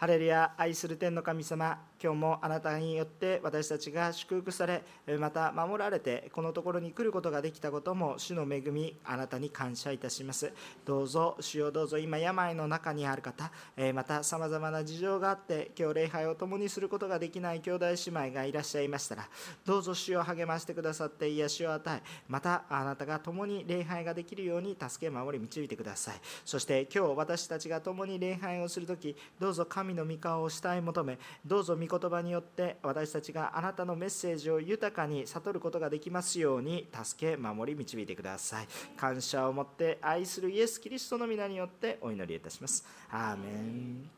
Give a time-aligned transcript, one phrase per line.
[0.00, 4.82] ハレルヤ愛する天の神様今日もあなたによって私たちが祝福され
[5.18, 10.52] また守られてこのところに来ることができたことも主の恵みあなたに感謝いたします。
[10.86, 13.52] どうぞ主よどうぞ今病の中にある方
[13.94, 19.28] またさまざまな事情があって今日礼拝を共にすることができない兄弟姉妹がいらっしゃいましたら
[19.66, 26.14] どうぞ主を励ましてくださって癒しを与えまたあなたが共に礼拝ができるように助け守り導いてください。
[26.44, 38.68] そして今日私たちが共に礼拝をするときどうぞ神の御顔を慕い求めどうぞ御言葉によって私たちがあなたのメッセージを豊かに悟ることができますように助け守り導いてください。
[38.96, 42.86] 感謝を持って愛するイエス・キリストの皆によってお祈りいたします。
[43.10, 44.10] アーメン。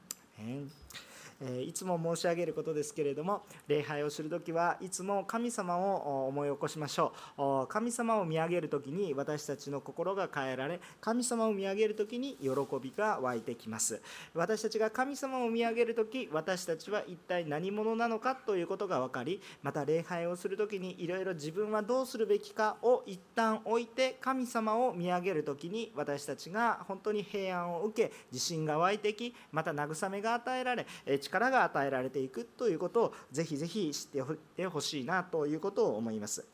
[1.67, 7.67] いつも申し上げることですけれども礼拝をする時はいつも神様を思い起こしましょう。
[7.69, 14.01] 神様を見上げる時に私たちの心が変えられ神様を見上げる時に喜びが湧いてきます。
[14.35, 30.87] 私たちが神様を見上げる時私たちは一体何者なのかということが分かりまた礼拝をする時にいろいろ自分はどうするべきかを一旦置いて神様を見上げる時に私たちが本当に平安を受け自信が湧いてきまた慰めが与えられ
[31.21, 34.22] 力力が与えられていくということをぜひぜひ知っ
[34.55, 36.44] てほしいなということを思います。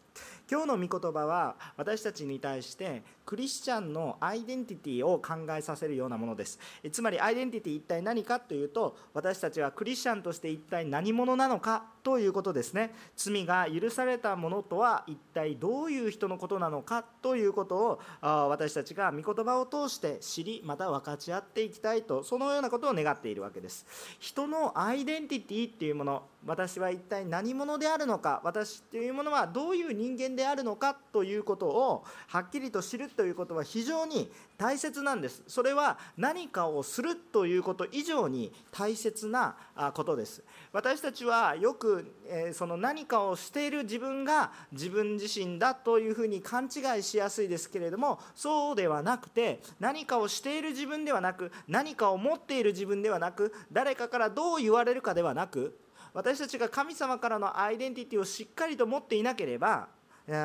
[0.50, 6.58] 今日の御言葉は私たちに対してクリスチャンのアイデンティティを考えさせるようなものです。
[6.90, 12.94] つまりアイデンティティ一体何かというと私たちはクリスチャンとして一体何者なのかということですね。
[13.14, 23.84] 罪が許されたものとは一体どういう人のことなのかということを私たちが御言葉を通して知りまた分かち合っていきたいとそのようなことを願っているわけです。
[24.18, 35.42] 人のアイデンティティっていうもの私は一体何者であるのか私っていうものはどういう人間であるのかということをはっきりと知るということは非常に大切なんです。
[35.48, 39.56] それは何かをするということ以上に大切な
[39.94, 40.44] ことです。
[40.72, 55.76] 私たちはよく、えその何かをしている自分が自分自身だというふうに勘違いしやすいですけれどもそうではなくて何かをしている自分ではなく何かを持っている自分ではなく誰かからどう言われるかではなく
[56.14, 59.88] 私たちが神様からのアイデンティティをしっかりと持っていなければ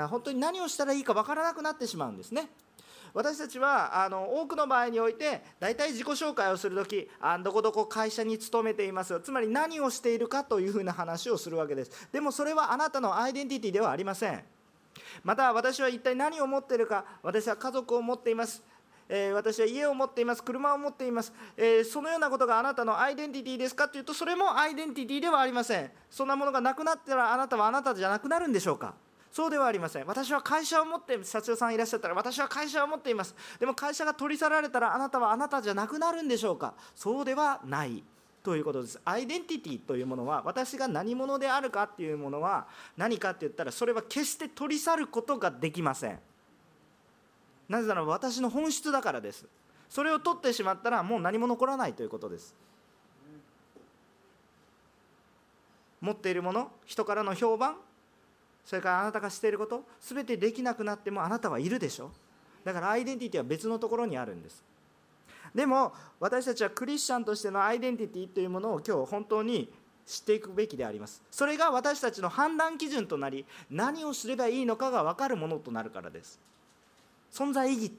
[0.09, 2.49] 本当に何をしたらいいか分からなくなってしまうんですね。
[3.13, 12.09] 私たちはあの多くの場合において大体自己紹介をする時あどこどこ会社に勤めていますつまり何をしているかというふうな話をするわけです。
[12.11, 14.43] でもそれはあなたのアイデンティティではありません。
[15.23, 18.63] また私は一体何を持っているか私は家族を持っています。
[19.09, 20.43] えー、私は家を持っています。
[20.43, 25.91] 車を持っています、えー、そのようなことがあなたのアイデンティティですかというとそれもアイデンティティではありません。
[26.09, 28.95] そんなものがなくなったらあなたはあなたじゃなくなるんでしょうか。
[29.33, 30.05] そうではありません。
[30.05, 33.33] 私は会社を持って社長さんいらっしゃったら私は会社を持っています。
[33.59, 36.75] でも会社が取り去られたらあなたはあなたじゃなくなるんでしょうか？
[36.95, 38.03] そうではない。
[38.43, 39.01] ということです。
[39.03, 46.19] アイデンティティというものは私が何者であるかっていうものは何かって言ったらそれは決して取り去ることができません。
[47.67, 49.47] なぜなら私の本質だからです。
[49.89, 52.53] それを取ってしまったらもう何も残らないということです。
[56.01, 57.77] 持っているもの人からの評判
[58.65, 62.11] それからあなたがしていること全てできなくなってもあなたはいるでしょ。
[62.63, 64.63] だからアイデンティティは別のところにあるんです。
[65.53, 69.71] でも私たちはクリスチャンとしてのアイデンティティというものを今日本当に
[70.05, 71.21] 知っていくべきであります。
[71.29, 76.39] それが私たちの判断基準となり何をすればいいのかが分かるものとなるからです。
[77.31, 77.93] 存在意義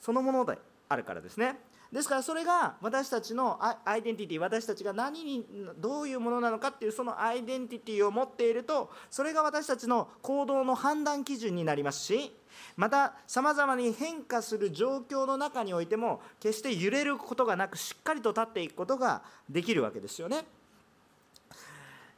[0.00, 0.58] そのもので
[0.88, 1.58] あるからですね。
[1.92, 5.44] ですからそれが私たちのアイデンティティ私たちが何に
[5.78, 12.34] どういうものなのかっていうそのアイデンティティを持っているとそれが私たちの行動の判断基準になりますし
[12.76, 20.44] またさまざまに変化する状況の中においても決して揺れることがなくしっかりと立っていくことができるわけですよね。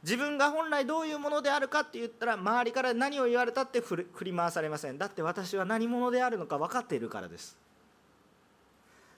[0.03, 7.57] 自分が本来どういうものであるかって言ったら周りから何を言われたって振り回されませんだって私は何者であるのか分かっているからです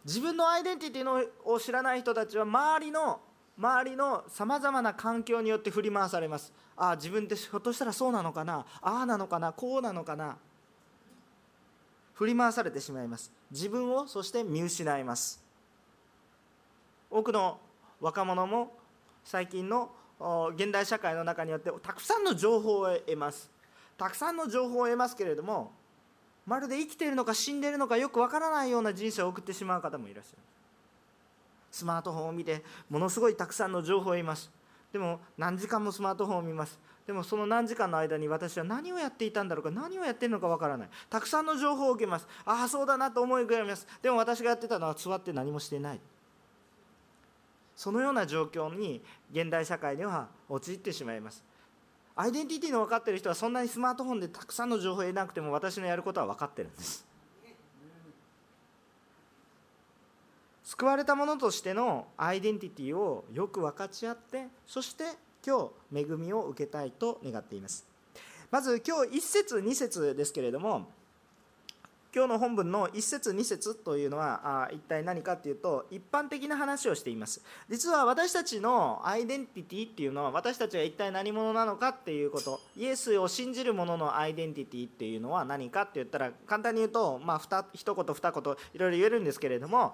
[0.08, 3.20] 自分のアイデンティティのを知らない人たちは周りの
[3.58, 6.54] 周りのさまざまな環境によって振り回されます。
[6.78, 8.66] ああ自分ってひょっとしたらそうなのかな。
[8.82, 9.52] ああなのかな。
[9.52, 10.38] こうなのかな。
[12.14, 13.34] 振り回されてしまいます。
[13.52, 15.44] 自分をそして見失います。
[17.10, 17.60] 多くの
[18.00, 18.78] 若者も
[19.26, 19.92] 最近の
[20.56, 23.52] 現代社会の中によってたくさんの情報を得ます。
[23.98, 25.74] たくさんの情報を得ますけれども
[26.48, 30.38] まるで生きているのか死んでいるのかよくわからないような人生を送ってしまう方もいらっしゃる。
[31.70, 34.50] スマートフォンを見てものすごいたくさんの情報を得ます。
[34.94, 36.80] でも何時間もスマートフォンを見ます。
[37.06, 40.90] でもその何時間の間に私は何をやっていたんだろうか何をやってるのかわからない。
[41.10, 42.28] たくさんの情報を受けます。
[42.46, 43.86] ああそうだなと思いぐらいます。
[44.02, 46.00] でも私がやってたのは座って何もしていない。
[47.76, 49.02] そのような状況に
[49.32, 51.44] 現代社会では陥ってしまいます。
[52.20, 57.06] アイデンティティの分かってる人はそんなにスマートフォンでたくさんの情報を得なくても私のやることは分かってるんです。
[60.64, 65.06] 救われた者としてのアイデンティティをよく分かち合ってそして
[65.46, 67.86] 今日恵みを受けたいと願っています。
[68.50, 70.90] まず今日1節2節ですけれども
[72.18, 77.44] 今日の本文の1節2節というのはあ一体何かっていうと一般的な話をしています。
[77.70, 89.94] 実は私たちのアイデンティティっていうのは私たちは一体何者なのかっていうことイエスを信じる者のアイデンティティっていうのは何かって言ったら簡単に言うとまあ一言二言いろいろ言えるんですけれども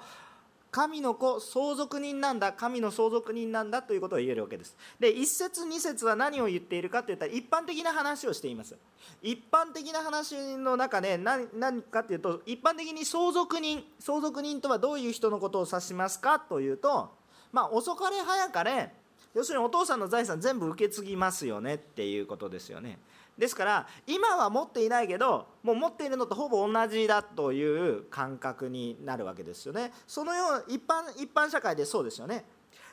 [0.73, 4.75] 神の子相続人なんだ神の相続人なんだということを言えるわけです。
[4.99, 8.75] で1節2節は何を言っているかといったら一般的な話をしています。
[9.21, 17.11] 一般的な話の中で何何かというと一般的に相続人相続人とはどういう人のことを指しますかというと
[17.51, 18.91] まあ遅かれ早かれ
[19.35, 22.97] 要するにお父さんの財産全部受け継ぎますよねっていうことですよね。
[23.37, 29.91] ですから今は持っていないけどもう持っているのとほぼ同じだという感覚になるわけですよね。
[30.07, 32.45] そのよう一般一般社会でそうですよね。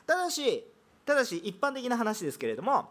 [0.07, 0.65] ただし
[1.05, 2.89] ただし一般的な話ですけれども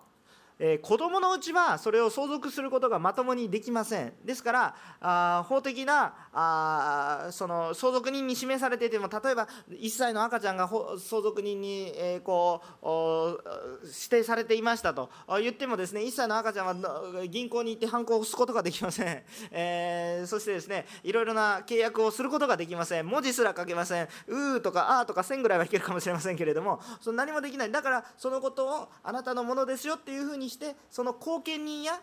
[0.62, 4.12] えー、子供のうちはそれを相続することがまともにできません。
[4.24, 15.10] ですからあ法的なあその相続人に示されていても例えば1歳の赤ちゃんが相続人に、えー、こう指定されていましたと
[15.40, 23.06] 言ってもですね1歳の赤ちゃんは銀行に行ってハンコを押すことができません、えー、そしてですねいろいろな契約をすることができません。
[23.06, 24.08] 文字すら書けません。
[24.26, 27.70] うーとかあーとか1000ぐらいはいけるかもしれませんけれどもその何もできない。
[27.70, 32.00] だからそのことをあなたのものですよっていうふうにしてその後見人や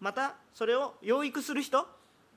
[0.00, 1.86] またそれを養育する人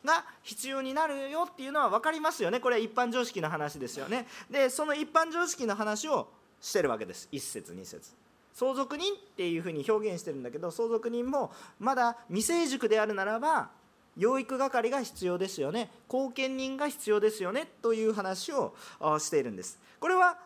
[0.05, 2.59] が必要になるよっていうのは分かりますよね。
[2.59, 4.27] これは一般常識の話ですよね。
[4.49, 6.27] でその一般常識の話を
[6.61, 7.27] してるわけです。
[7.31, 8.11] 1節2節。
[8.53, 13.69] 相続人っていうふうに表現してるんだけど相続人もまだ未成熟であるならば
[14.15, 15.89] 養育係が必要ですよね。
[16.07, 18.73] 後見人が必要ですよねという話を
[19.19, 19.77] しているんです。
[19.99, 20.37] これは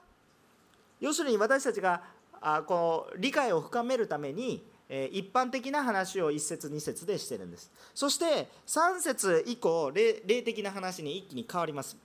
[0.99, 2.01] 要するに私たちが
[2.41, 4.63] あこう理解を深めるために
[5.11, 7.71] 一般的な話を1節2節でしてるんです。
[7.93, 11.97] そして3節以降霊的な話に一気に変わります。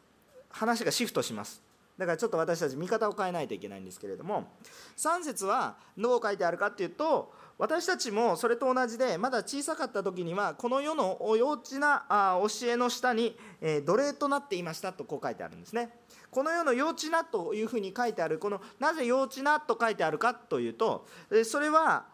[0.51, 1.63] 話がシフトします。
[1.97, 4.49] だからちょっと私たち見方を変えないといけないんですけれども。
[4.97, 12.05] 3節はどう書いてあるかっていうと私たちもそれと同じでまだ小さかった時にはこの世の幼稚な
[12.43, 13.37] 教えの下に
[13.85, 15.91] 奴隷となっていましたとこう書いてあるんですね。
[16.31, 21.07] この世の幼稚なというふうに書いてあるこのなぜ幼稚なと書いてあるかというと
[21.45, 22.07] それは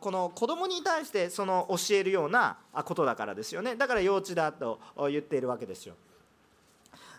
[0.00, 3.76] この子供に対してその教えるようなことだからですよね。
[3.76, 5.94] だから幼稚だと言っているわけですよ。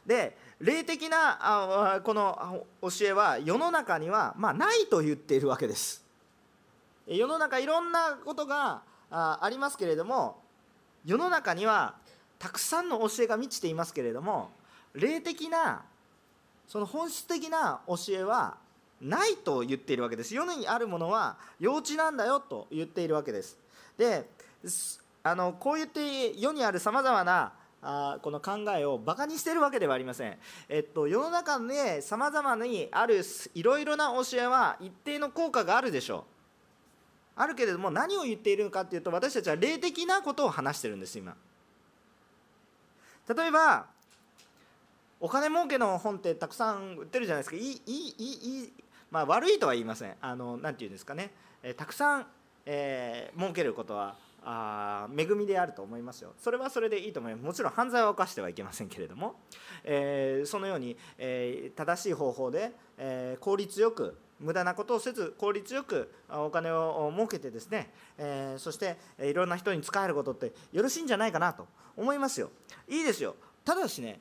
[0.06, 6.04] で霊的なこの教えは世の中にはまあないと言っているわけです。
[7.16, 10.42] 世の中いろんなことがありますけれども
[11.06, 11.96] 世の中には
[12.40, 14.50] たくさんの教えが満ちていますけれども
[14.94, 15.84] 霊的な
[16.68, 18.58] その本質的な教えは
[19.02, 20.36] ないと言っているわけです。
[20.36, 23.58] 世にあるものは幼稚なんだよと言っているわけです。
[23.98, 24.30] で
[25.24, 30.38] あのこう言って世にあるさまざまなあこの考えをバカにしてるわけではありません、
[30.70, 33.24] えっと、世の中でさまざまにある
[33.56, 36.41] いろいろな教えは一定の効果があるでしょう。
[37.42, 41.36] あるけれども何を言っているのかっていうと私たちは霊的なことを話してるんです今。
[43.36, 43.86] 例えば
[45.20, 47.56] お金儲けの本ってたくさん売ってるじゃないですか。
[47.56, 48.74] いいいいいい
[49.12, 50.16] まあ悪いとは言いません。
[50.20, 51.32] あのなんていうんですかね、
[51.62, 52.26] え、たくさん、
[52.66, 56.34] えー、儲けることはあ恵みであると思いますよ。
[56.40, 57.46] それはそれでいいと思います。
[57.46, 59.36] もちろん犯罪は犯してはいけませんけれども、
[59.84, 72.50] えー、そのように、えー、正しい方法で、えー、効率よく無駄なことをせず効率よくお金を儲けてですね、えー、そしていろんな人に使えることってよろしいんじゃないかなと思いますよ。
[72.90, 73.36] いいですよ。
[73.64, 74.20] ただしね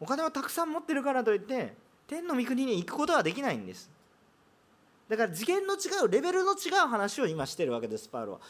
[0.00, 1.74] お金をたくさん持ってるからといって
[2.08, 3.90] 天の御国に行くことはできないんです。
[5.08, 8.40] だから次元の違うレベルの違う話を今してるわけですパウロは。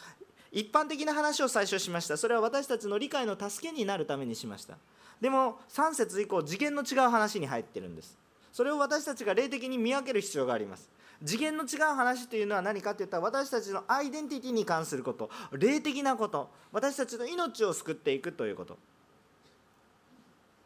[0.51, 2.17] 一般的な話を最初しました。
[2.17, 4.77] それは私たちの理解の助けになるためにしました。
[5.19, 8.17] でも3節以降次元の違う話に入ってるんです。
[8.51, 10.89] それを私たちが霊的に見分ける必要があります。
[11.23, 15.29] 次元の違う話というのは何かっていったら私たちのアイデンティティに関すること。
[15.51, 16.49] 霊的なこと。
[16.71, 18.77] 私たちの命を救っていくということ。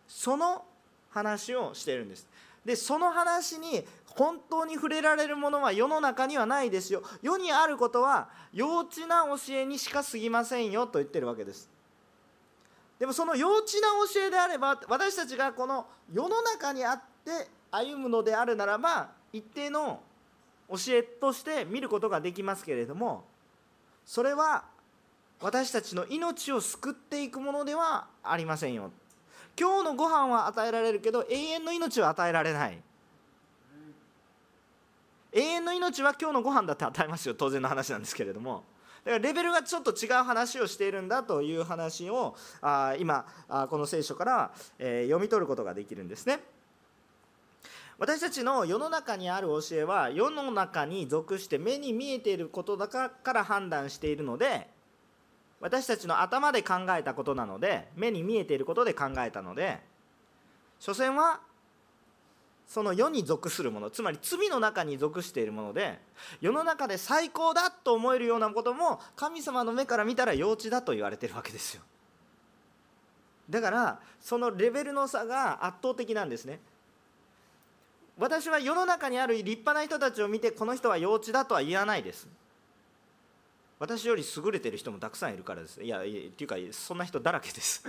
[0.08, 0.63] その
[1.10, 2.27] 話をしているんです。
[2.63, 7.04] でその話に本当に触れられるものは世の中にはないですよ。
[7.22, 11.70] 世にあることは幼稚な教えにしか過ぎませんよと言ってるわけです。
[12.98, 20.01] でもその幼稚な教えであれば私たちがこの世の中にあって歩むのであるならば一定の
[20.70, 23.25] 教えとして見ることができますけれども
[24.05, 24.63] それは
[25.41, 28.91] 私たちの命を救っていくものではありませんよ。
[29.60, 32.82] 今日のご飯は与えられるけど永遠の命は与えられない。
[35.34, 37.36] 永遠の命は今日のご飯だって与えますよ。
[37.36, 38.63] 当然の話なんですけれども。
[39.03, 46.39] だからレベルがちょっと違う話をしているんだという話をあ今あこの聖書から、えー、読み取ることができるんですね。
[47.98, 54.68] 私たちの世の中にある教えは世の中に属して目に見えていることだから判断しているので
[55.62, 59.80] 私たちの頭で考えたことなので目に見えていることで考えたので
[60.80, 61.40] 所詮は
[62.68, 66.00] その世に属するものつまり罪の中に属しているもので
[66.42, 71.82] 世の中で最高だと思えるようなことも神様の目から見たら幼稚だと言われてるわけですよ。
[73.50, 76.60] だからそのレベルの差が圧倒的なんですね。
[78.17, 82.27] 私は世の中にある立派な人たちを見てこの人は幼稚だとは言わないです。
[83.77, 85.81] 私より優れてる人もたくさんいるからです。
[85.84, 87.84] いやっていうかそんな人だらけです。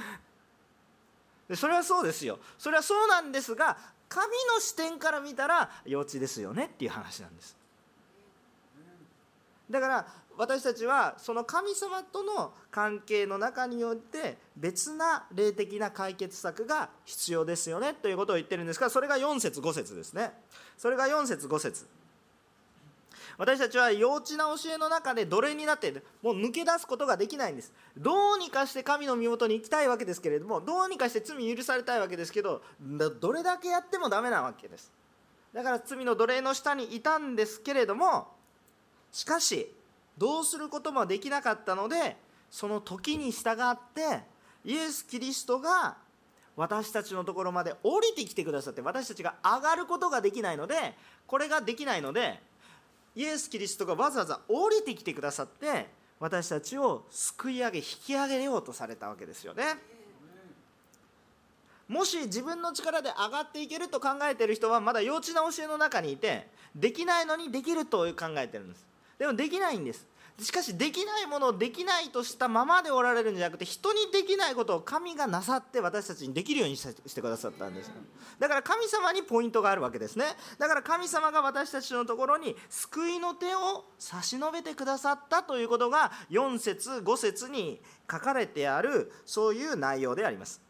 [1.54, 2.40] それはそうですよ。
[2.59, 3.76] それはそうなんですが
[4.09, 7.56] 神の視点から見たら幼稚ですよねっていう話なんです。
[9.71, 10.06] だから
[10.38, 20.33] 私たちはその神様との関係の中によって別な霊的な解決策が必要ですよねということを言ってるんですがそれが4節5節ですね。
[20.76, 21.87] それが4節5節。
[23.38, 27.73] 私たちは幼稚な教えの中で奴隷になってもう抜け出すことができないんです。
[27.97, 34.93] どうにかして神の身元に行きたいわけですけれどもどうにかして罪許されたいわけですけどどれだけやってもダメなわけです。
[35.52, 38.28] だから罪の奴隷の下にいたんですけれども
[39.12, 39.73] しかし
[40.18, 42.16] どうすることもできなかったので
[42.50, 44.20] その時に従って
[44.64, 45.96] イエス・キリストが
[46.56, 50.94] 私たちのところまで降りてきてくださって私たちが上がることができないので
[51.26, 52.40] これができないので
[53.14, 59.64] イエス・キリストがわざわざ降りてきてくださって私たちを救い上げ引き上げようとされたわけですよね。
[61.88, 68.85] もし自分の力で上がっていけると考えてる人はまだ幼稚な教えの中にいてできないのにできると考えてるんです
[69.18, 70.06] でもできないんです。
[70.38, 77.90] しかしできないものをできないとしたままでおられるんじゃなくて人にできないことを神がなさって私たちにできるようにしてくださったんです。
[78.38, 80.26] だから神様にポイントがあるわけですね。
[80.58, 87.80] だから神様が私たちのところに救いの手を差し伸べてくださったということが4節5節に
[88.11, 90.61] 書かれてあるそういう内容であります。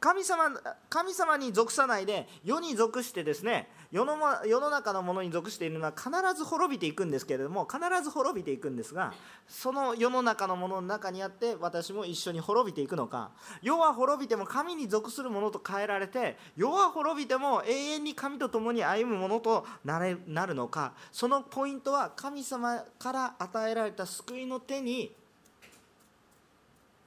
[0.00, 0.50] 神様
[0.88, 9.12] 神様に属さないで世に属してですね世の世の中のものに属しているのは必ず滅びていくんですけれども必ず滅びていくんですが
[9.46, 13.30] その世の中のものの中にあって私も一緒に滅びていくのか
[13.60, 25.14] 世は滅びても神に属するものと変えられて世は滅びても永遠に神と共に歩むものとなれなるのかそのポイントは神様から与えられた救いの手に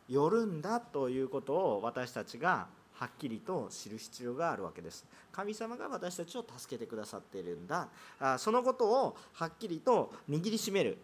[0.08, 5.06] よるんだということを私たちがはっきりと知る必要があるわけです。
[5.32, 7.90] 神様が私たちを助けてくださっているんだ。
[8.38, 10.98] そのことをはっきりと握りしめる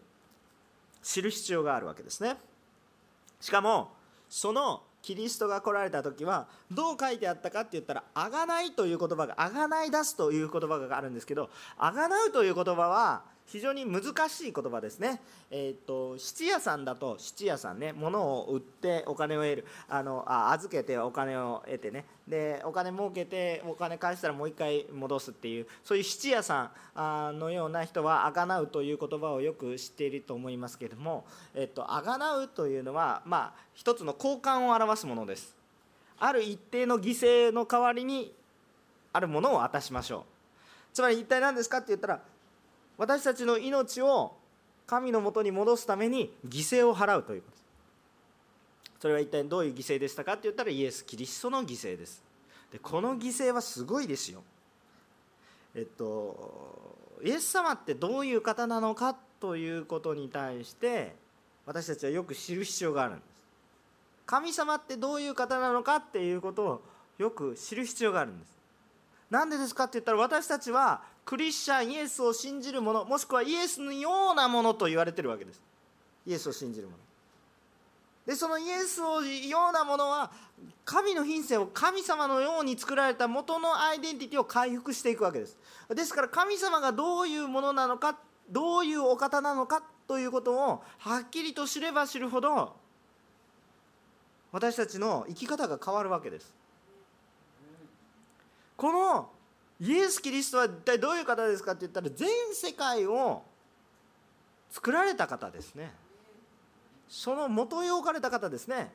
[1.04, 2.38] 知る必要があるわけですね。
[3.40, 3.92] しかも
[4.30, 15.20] そのキリストが来られた時はどう書いてあったかって言ったら「あがない」という言葉が「あがない出す」という言葉があるんですけど「あがなう」という言葉は非常に難しい言葉ですね。
[15.50, 35.54] えっ、ー、と質屋さんだと質屋さんね物を売ってお金を得るあのあ預けてお金を得てねでお金儲けてお金返したらもう一回戻すっていうそういう質屋さんのような人はあがなうという言葉をよく知っていると思いますけれどもえっ、とあがなうというのはまあ一つの交換を表すものです。
[36.20, 38.34] ある一定の犠牲の代わりに
[39.12, 40.22] あるものを渡しましょう。
[40.94, 42.22] つまり一体何ですかって言ったら
[43.02, 44.38] 私たちの命を
[44.86, 47.58] 神のもとに戻すために犠牲を払うということ。
[47.58, 47.66] です
[49.00, 52.22] それは一体どういう犠牲でしたかって言ったらイエス・キリストの犠牲です。
[52.72, 54.44] でこの犠牲はすごいですよ。
[55.74, 61.16] えっとイエス様ってどういう方なのかということに対して
[61.66, 63.30] 私たちはよく知る必要があるんです。
[64.28, 66.82] 神様ってどういう方なのかっていうことを
[67.18, 68.62] よく知る必要があるんです。
[69.32, 75.62] なんでですかって言ったら私たちはクリスチャンイエスを信じる者もしくはイエスのようなものと言われてるわけです。
[76.26, 76.98] イエスを信じる者。
[78.26, 80.32] でそのイエスをようなものは
[80.86, 85.58] 神の品性を神様のように作られた元のアイデンティティを回復していくわけです。
[85.90, 88.18] ですから神様がどういうものなのか
[88.50, 92.76] どういうお方なのかということをはっきりと知れば知るほど
[94.52, 96.54] 私たちの生き方が変わるわけです。
[98.76, 99.30] この
[99.82, 103.42] イエス・キリストは一体どういう方ですかって言ったら全世界を
[104.70, 105.92] 作られた方ですね。
[107.10, 108.92] その元に置かれた方ですね。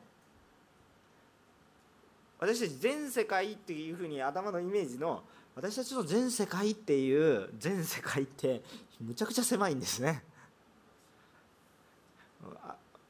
[2.39, 5.23] 私たち全世界っていうふうに頭のイメージの
[5.55, 8.61] 私たちの全世界っていう全世界って
[9.01, 10.23] むちゃくちゃ狭いんですね。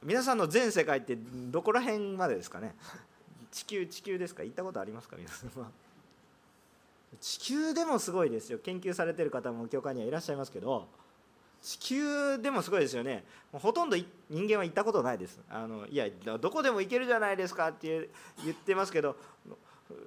[0.01, 1.15] 皆さんの全世界って
[1.51, 2.73] どこら辺までですかね。
[3.51, 4.43] 地球地球ですか？
[4.43, 5.15] 行ったことありますか？
[5.15, 5.61] 皆さん。
[5.61, 5.67] は
[7.19, 8.59] 地球でもすごいですよ。
[8.59, 10.87] 研究されてる方も教会にはいらっしゃいますけど
[11.61, 13.23] 地球でもすごいですよね。
[13.51, 13.97] もうほとんど
[14.29, 15.39] 人間は行ったことないです。
[15.49, 16.07] あのいや
[16.39, 18.09] どこでも行けるじゃないですかって
[18.43, 19.15] 言ってますけど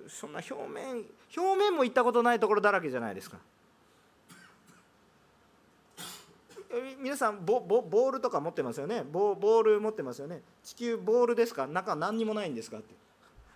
[0.08, 1.04] そんな表面
[1.36, 3.38] 表面も行ったことないところだらけじゃないですか。
[7.00, 9.02] 皆さんボボボールとか持ってますよね。
[9.02, 10.42] ボボール持ってますよね。
[10.62, 11.66] 地球ボールですか？
[11.66, 12.94] 中何にもないんですかって。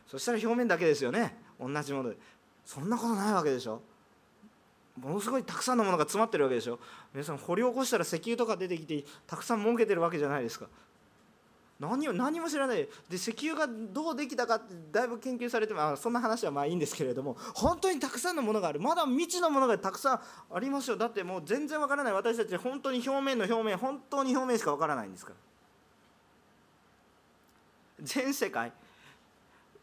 [0.09, 1.37] そしたら表面だけですよね。
[1.61, 2.17] 同じもので。
[2.65, 3.83] そんなことないわけでしょ。
[5.01, 6.79] ものすごいたくさんのものが詰まってるわけでしょ。
[7.13, 10.67] 皆さん掘り起こしたら石油とか出てきてたくさん儲けてるわけじゃないですか。
[11.81, 12.89] 何も何も知らない。
[13.09, 18.79] で石油がどうできたかってだいぶ研究されてもそんな話はまあいいんですけれども本当にたくさんのものがある。
[18.79, 20.21] まだ未知のものがたくさん
[20.55, 20.97] ありますよ。
[20.97, 22.13] だってもう全然わからない。
[22.13, 25.37] 私たち本当に表面の表面本当に表面しかわからないんですから。
[28.01, 28.73] 全世界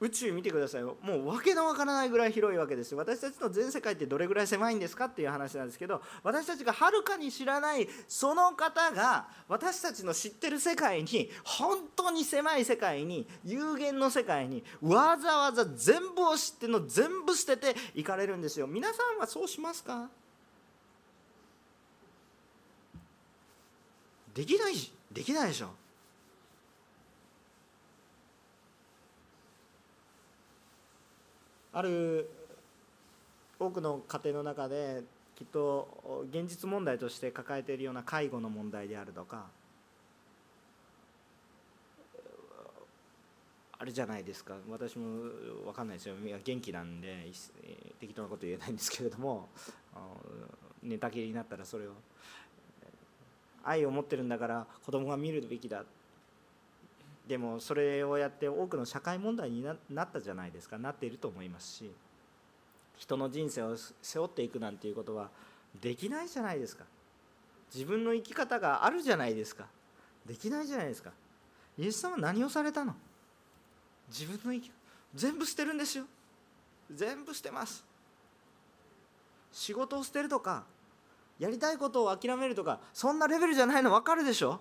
[0.01, 0.83] 宇宙見てください。
[0.83, 2.91] もう訳のわからないぐらい広いわけです。
[2.91, 18.67] よ私たちの全世界ってどれぐらい狭いんですかっていう話なんですけど私たちがはるかに知らないその方が私たちの知ってる世界に本当に狭い世界に有限の世界にわざわざ全部を知っての全部捨てていかれるんですよ。
[18.67, 20.09] 皆さんはそうしますか？
[24.33, 24.73] できない
[25.11, 25.80] できないでしょ。
[31.73, 32.29] ある
[33.59, 35.03] 多くの家庭の中で
[35.35, 39.45] きっと現実問題として抱えているような介護の問題であるとか
[43.79, 44.55] あれじゃないですか。
[44.69, 45.23] 私も
[45.65, 46.15] 分かんないですよ。
[46.43, 47.25] 元気なんで
[47.99, 49.49] 適当なこと言えないんですけれども
[50.83, 51.91] 寝たきりになったらそれを。
[53.63, 55.83] 愛を持ってるんだから子供が見るべきだ。
[57.31, 61.89] でもそれをやって多くの社会問題になったじゃないですかなっていると思いますし。
[62.97, 65.29] 人の人生を背負っていくなんていうことは
[65.81, 66.83] できないじゃないですか。
[67.73, 69.65] 自分の生き方があるじゃないですか。
[70.25, 71.11] できないじゃないですか。
[71.77, 72.93] イエス様何をされたの？
[74.09, 74.69] 自分の生き
[75.15, 76.03] 全部捨てるんですよ。
[76.93, 77.85] 全部捨てます。
[79.53, 80.65] 仕事を捨てるとか
[81.39, 84.59] やりたいことを諦めるとかそんなレベルじゃないの分かるでしょ？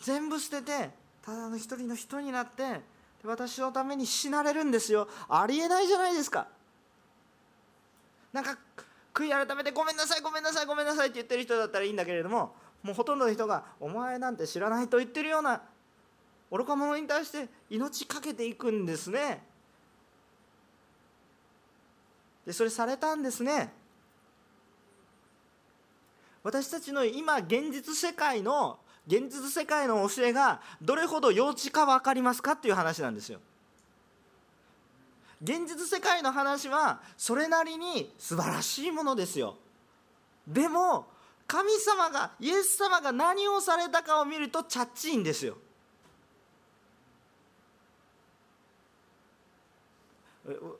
[0.00, 0.90] 全部捨てて
[1.22, 2.80] ただの一人の人になって
[3.24, 5.06] 私のために死なれるんですよ。
[5.28, 6.48] ありえないじゃないですか。
[8.32, 8.56] なんか
[9.12, 15.60] 悔い改めてごめんなさいごめんなさいごめんなさいって言ってる人だったらいいんだけれどももうほとんどの人がお前なんて知らないと言ってるような
[16.50, 19.42] 愚か者に対して命かけていくんですね。
[22.46, 23.72] でそれされたんですね。
[26.42, 33.40] 私たちの今現実世界の現実世界の教えがどれほど幼稚か分かりますかっていう話なんですよ。
[35.42, 39.56] 現実世界の話はそれなりに素晴らしいものですよ。
[40.46, 41.06] でも
[41.46, 45.56] 神様がイエス様が何をされたかを見るとチャッチいんですよ。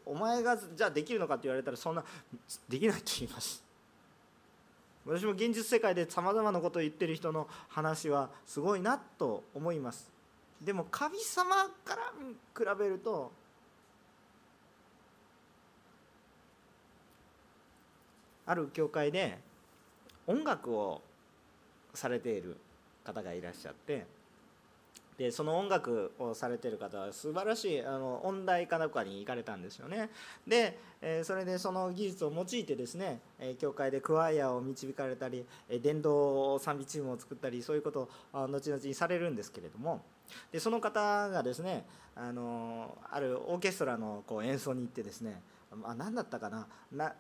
[0.05, 2.05] お前がじゃあできるのかって言われたらそんな
[2.69, 3.70] できないと言います。
[5.11, 10.09] 私も現実世界でさまざまなことを言ってる人の話はすごいなと思います。
[10.63, 12.13] でも神様から
[12.57, 13.33] 比べると
[18.47, 19.39] ある教会で
[20.29, 21.03] 音楽を
[21.93, 22.57] されている
[23.03, 24.07] 方がいらっしゃって
[25.21, 30.09] でその音楽をされてる方は素晴らしいあの音大かどこかに行かれたんですよね。
[30.49, 40.01] で、えそれでその技術を用いてですね、え教会でクワイアを導かれたり、え伝道賛美チームを作ったりそういうことを後々にされるんですけれども。
[40.51, 45.43] でその方がですねあのあるオーケストラのこう演奏に行ってですね
[45.85, 46.67] あ何だったかな？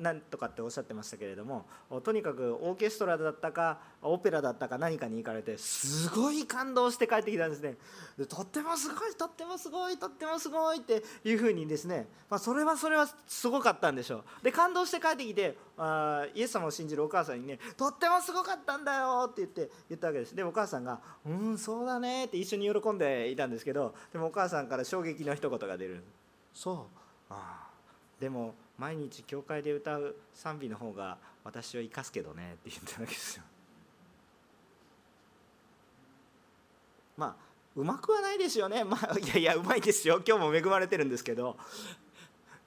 [0.01, 1.67] なんとかっておっしゃってましたけれども
[2.03, 7.77] とにかくオーケストラだったかオペラだったか何かに行かれてすごい感動して帰ってきたんですね。
[8.19, 14.25] でとってもすごいとってもすごいとってもすごいっていうふうにですね、まあ、それはそれはすごかったんでしょう。
[14.43, 20.35] で感動して帰ってきてあイエス様を信じるお母さんにねとってもすごかったんだよって言って言ったわけです。
[20.35, 26.03] でお母さんが「うんそうだね」って一緒に喜んでいたんですけどでもお母さんから衝撃の一言が出る。
[26.53, 26.77] そう。
[27.33, 27.70] ああ
[28.21, 33.43] でも毎日教会で歌う賛美の方が私は生かすけどねって言ったわけですよ。
[37.17, 38.85] まあうまくはないですよね。
[38.85, 40.23] まあいやいやうまいですよ。
[40.27, 41.57] 今日も恵まれてるんですけど。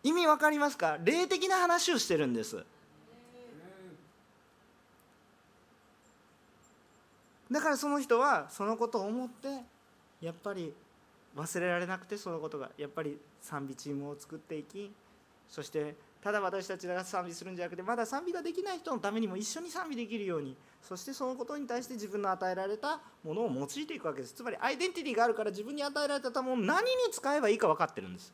[0.02, 0.98] 意味わかりますか？
[1.04, 2.66] 霊的な話をしてるんです。
[7.50, 9.48] だからその人はそのことを思って
[10.20, 10.74] やっぱり
[11.36, 14.92] 忘れられなくてそのことがやっぱり賛美チームを作っていき
[15.54, 24.34] そしてただ私たちが賛美するんじゃなくてまだ賛美ができない人のためにも一緒に賛美できるようにそしてそのことに対して自分の与えられたものを用いていくわけです。
[24.34, 28.34] つまりアイデンティティがあるから自分に与えられたものを何に使えばいいか分かってるんです。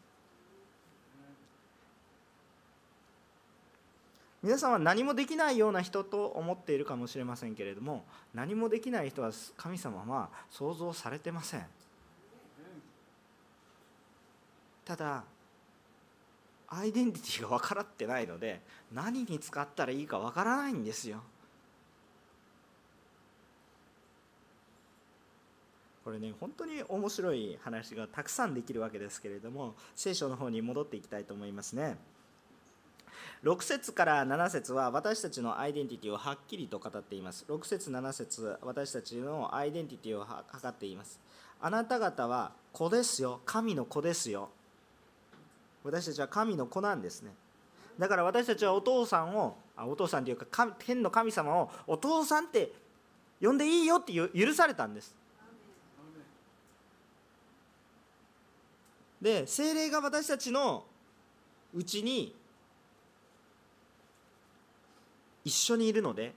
[4.41, 11.65] 皆さんは何もできないような人と思っているかもしれませんけれども何もできない人は神様は想像されてません。
[14.85, 15.25] ただ
[16.69, 18.61] アイデンティティが分からってないので
[18.93, 21.21] 何に使ったらいいか分からないんですよ。
[26.03, 31.97] これね本当に面白い話がたくさんできるわけですけれども聖書の方に戻っていきたいと思いますね。
[33.43, 37.45] 6節から7節は私たちのアイデンティティをはっきりと語っています。
[37.47, 41.19] 6節7節私たちのアイデンティティを測っています。
[41.61, 43.41] あなた方は子ですよ。
[43.45, 44.49] 神の子ですよ。
[45.83, 47.31] 私たちは神の子なんですね。
[47.97, 52.71] だから私たちはお父さんをあお父さんというか天の神様をお父さんって
[53.41, 55.15] 呼んでいいよって許されたんです。
[59.21, 60.85] で精霊が私たちの
[61.73, 62.35] うちに
[65.43, 66.33] 一緒にいるので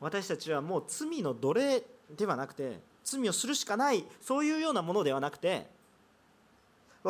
[0.00, 1.82] 私たちはもう罪の奴隷
[2.16, 5.66] ではなくて罪をするしかないそういうようなものではなくて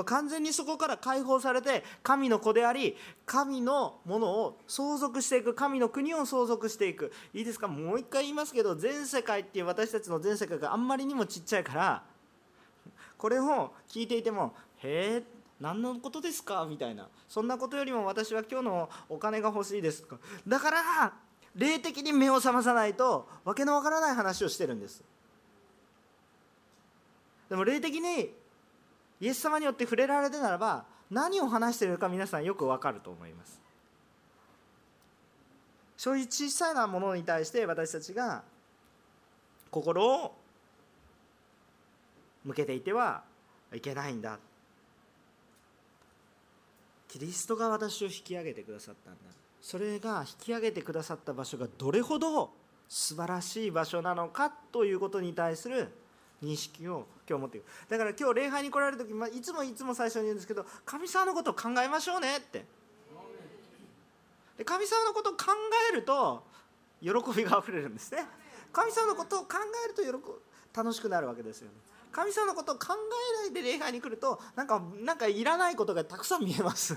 [0.03, 7.13] 完全にそこから解放されて神の子であり神のものを相続していく神の国を相続していく。
[7.33, 7.69] いいですか？
[7.69, 12.03] もう一回言いますけど全世界っていう私たちの全世界があんまりにもちっちゃいから
[13.17, 16.67] これを聞いていてもへえ何のことですか？
[16.69, 17.09] みたいな。
[17.29, 20.19] そんなことよりも私は今日のお金が欲しいですとか。
[20.49, 21.13] だから
[21.55, 25.05] 霊的に目を覚まさないと訳のわからない話をしてるんです。
[27.49, 28.35] でも霊的に
[29.21, 33.61] イエス様によって触れられてならば何を話しているか皆さんよくわかると思います。
[35.97, 38.43] そういう小さなものに対して私たちが
[39.71, 40.35] 心を
[42.45, 43.23] 向けていては
[43.75, 44.39] いけないんだ。
[47.09, 49.21] キリストが私を引き上げてくださったんだ。
[49.61, 52.51] それが引き上げてくださった場所がどれほど
[52.89, 55.89] 素晴らしい場所なのかということに対する
[56.43, 62.65] 認識を今日持っているだから今日礼拝に来られる時、まあ、いつもいつも最初に言うんですけど神様のことを考えましょうねって。
[64.59, 65.47] で神様のことを考
[65.93, 66.45] えると
[67.01, 68.25] 喜びがあふれるんですね。
[68.73, 71.75] 神様のことを考えると喜楽しくなるわけですよね。
[72.13, 72.95] 神様のことを考
[73.43, 76.95] えないで礼拝に来るとなんかなんかいらないことがたくさん見えます。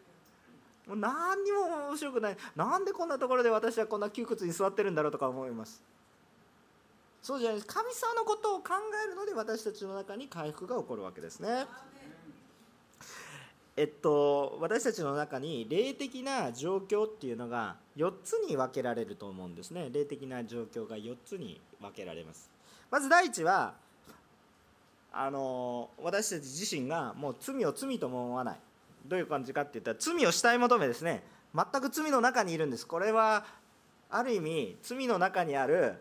[0.86, 2.36] もう何にも面白くない。
[2.56, 5.82] なんでこんなところで私はこんな窮屈に座ってるんだろうとか思います。
[7.22, 11.66] そうじゃない神様のことを考えるので私たちの中に回復が起こるわけですね。
[13.76, 19.88] えっと、私たちの中に霊的な状況っていうのが4つに分けられると思うんですね。
[19.90, 22.50] 霊的な状況が4つに分けられます。
[22.90, 23.74] まず第一は
[25.12, 28.58] あの私たち自身がもう罪を罪とも思わない。
[29.06, 31.22] どういう感じかっていったら罪をしたい求めですね。
[31.54, 32.86] 全く罪の中にいるんです。
[32.86, 33.44] これは
[34.10, 35.94] ある意味罪の中にある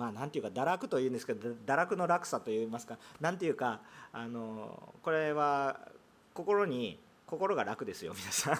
[0.00, 3.80] まあなんていうか堕落というんですけど堕落の落差といいますかなんていうか
[4.14, 5.78] あのこれは
[6.32, 8.54] 心に心が楽ですよ皆さん。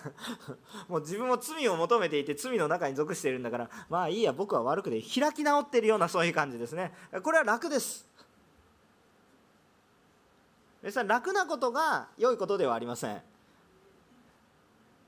[0.92, 6.92] もう自分も罪を求めていて罪の中に属しているんだからまあいいや僕は悪くて開き直っているようなそういう感じですね。
[7.22, 8.07] これは楽です。
[10.83, 13.16] 皆さん楽なことが良いことではありません。
[13.16, 13.22] え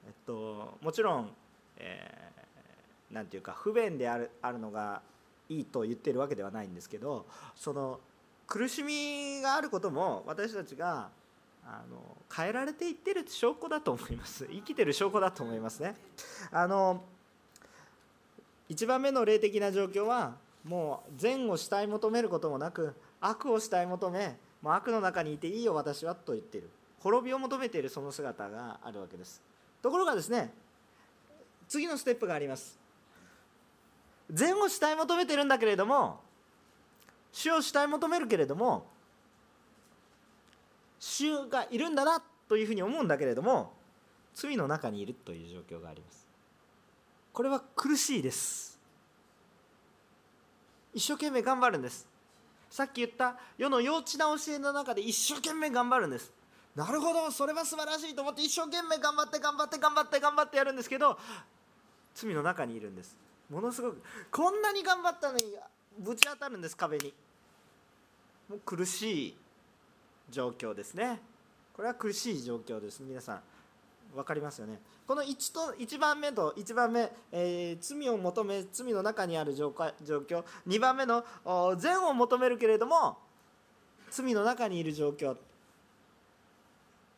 [0.08, 1.36] っともちろん、
[1.76, 5.02] えー、なんていうか不便であるあるのが
[5.56, 8.00] いいと言ってるわけではないんですけどその
[8.46, 11.08] 苦しみがあることも私たちが
[11.64, 14.46] あの変えられていってる証拠だと思います。
[14.50, 15.94] 生きてる証拠だと思いますね。
[16.50, 17.04] あの
[18.68, 26.68] 一番目の霊的な状況はもう善をしたい求めることもなく悪をしたい求めもう悪の中にいていいよ私はと言ってる。
[27.00, 29.40] 滅びを求めているその姿があるわけです。
[29.82, 30.52] ところがですね
[31.68, 32.81] 次のステップがあります。
[34.32, 36.20] 善を主体求めてるんだけれども
[37.32, 38.86] 主を主体求めるけれども
[40.98, 43.72] 主がいるんだなというふうに思うんだけれども
[44.34, 46.26] 罪の中にいるという状況があります。
[47.32, 48.78] これは苦しいです。
[50.94, 52.06] 一生懸命頑張るんです。
[52.70, 56.32] さっき言った世の幼稚な教えの中で一生懸命頑張るんです。
[56.74, 61.18] なるほどそれは素晴らしいと思って一生懸命頑張って頑張って頑張って頑張ってやるんですけど
[62.14, 63.16] 罪の中にいるんです。
[63.52, 65.44] ものすごくこんなに頑張ったのに
[65.98, 67.12] ぶち当たるんです壁に。
[68.48, 69.36] もう苦しい
[70.30, 71.20] 状況ですね。
[71.74, 73.02] これは苦しい状況です。
[73.02, 73.40] 皆さん
[74.14, 74.80] 分かりますよね。
[75.06, 80.44] この1と1番目と1番目、えー、罪を求め罪の中にある状況。
[80.66, 81.22] 2番目の
[81.76, 83.18] 善を求めるけれども
[84.10, 85.36] 罪の中にいる状況。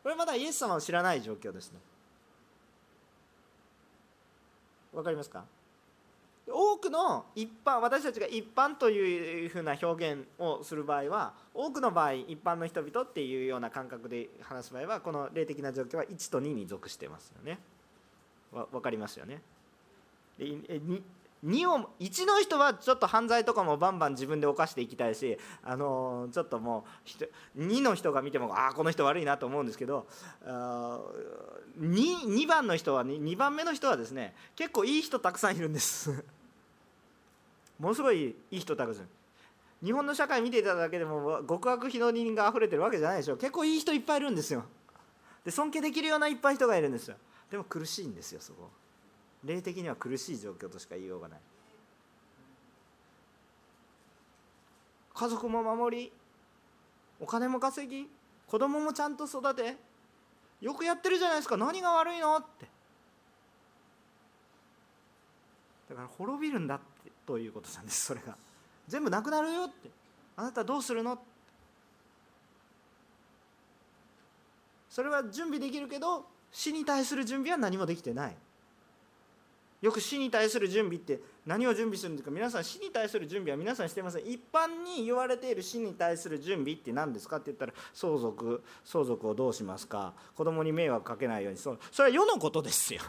[0.03, 1.79] これまだイエス様を知らない状況ですね。
[4.93, 5.54] わかりますか？
[6.47, 17.57] 多くの一般私たちが一般というふうな表現をする場合は多くの場合一般の人々っていうような感覚で話す場合はこの霊的な状況は1と2に属してますよね。
[18.51, 19.41] わ分かりますよね。
[20.37, 20.45] で
[21.43, 26.85] 2を1の人はちょっと犯罪とかもバンバン自分で犯していきたいし、あのちょっとも
[27.55, 30.07] う2の人が見てもああこの人悪いなと思うんですけど
[30.43, 31.11] 2,
[31.79, 36.23] 2番の人は2番目の人はですね結構いい人たくさんいるんです。
[37.79, 39.09] ものすごいいい人たくさん。
[39.83, 43.37] 日本の社会見ていただけでも極悪非道人が溢れてるわけじゃないでしょ。
[43.37, 44.63] 結構いい人いっぱいいるんですよ。
[45.43, 47.17] で尊敬できるようないっぱい人がいるんですよ。
[47.51, 48.69] でも苦しいんですよそこ。
[49.43, 51.39] 霊的には苦しい状況としか言いようがない。
[55.13, 56.11] 家族も守り
[57.19, 58.09] お金も稼ぎ
[58.47, 59.77] 子供もちゃんと育て
[60.61, 61.57] よくやってるじゃないですか。
[61.57, 62.65] 何が悪いのって。
[65.89, 66.94] だから滅びるんだって。
[67.25, 68.35] ということなんですそれが。
[68.87, 69.89] 全部なくなるよって。
[70.37, 71.17] あなたどうするの？
[74.89, 78.35] それは準備できるけど死に対する準備は何もできてない。
[79.81, 82.31] よく死に対する準備って何を準備するんですか？
[82.31, 84.21] 皆さん死に対する準備は皆さんしてません。
[84.25, 87.37] 一般に言われている死に対する準備って何ですか？
[87.37, 90.13] って言ったら相続相続をどうしますか？
[90.35, 93.01] 子供に迷惑かけないようにそそれは世のことですよ。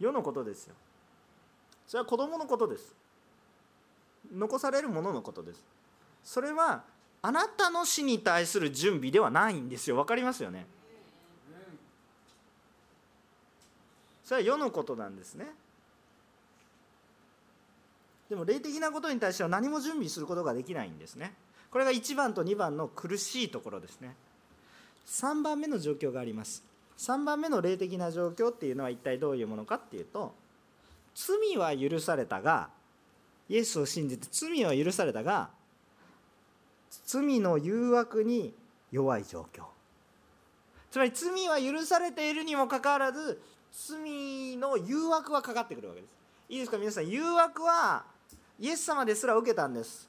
[0.00, 0.74] 世のことですよ。
[1.88, 2.94] それは子供のことです。
[4.32, 5.64] 残されるもののことです。
[6.22, 6.84] それは
[7.22, 9.96] あなたの死に対する準備ではないんですよ。
[9.96, 10.66] 分かりますよね？
[14.22, 15.46] それは世のことなんですね。
[18.28, 21.32] でも霊的なことに対しては何も準備することができないんですね。
[21.70, 24.14] これが1番と2番の苦しいところですね。
[25.06, 26.62] 3番目の状況があります。
[26.98, 30.34] 3番目の霊的な状況っていうのは一体どういうものかっていうと
[31.18, 32.68] 罪は許されたが
[33.48, 35.50] イエスを信じて罪は許されたが
[37.06, 38.54] 罪の誘惑に
[38.92, 39.64] 弱い状況。
[40.90, 46.10] つまり罪は許されているにもかかわらず罪の誘惑はかかってくるわけです。
[46.50, 47.08] いいですか皆さん。
[47.08, 48.04] 誘惑は
[48.60, 50.08] イエス様ですら受けたんです。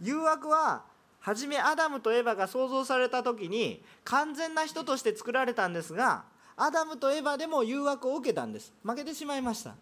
[0.00, 0.82] 誘惑は
[1.20, 6.24] 初めアダムとエバが創造された時に完全な人として作られたんですが
[6.58, 8.72] アダムとエバでも誘惑を受けたんです。
[8.82, 9.74] 負けてしまいました。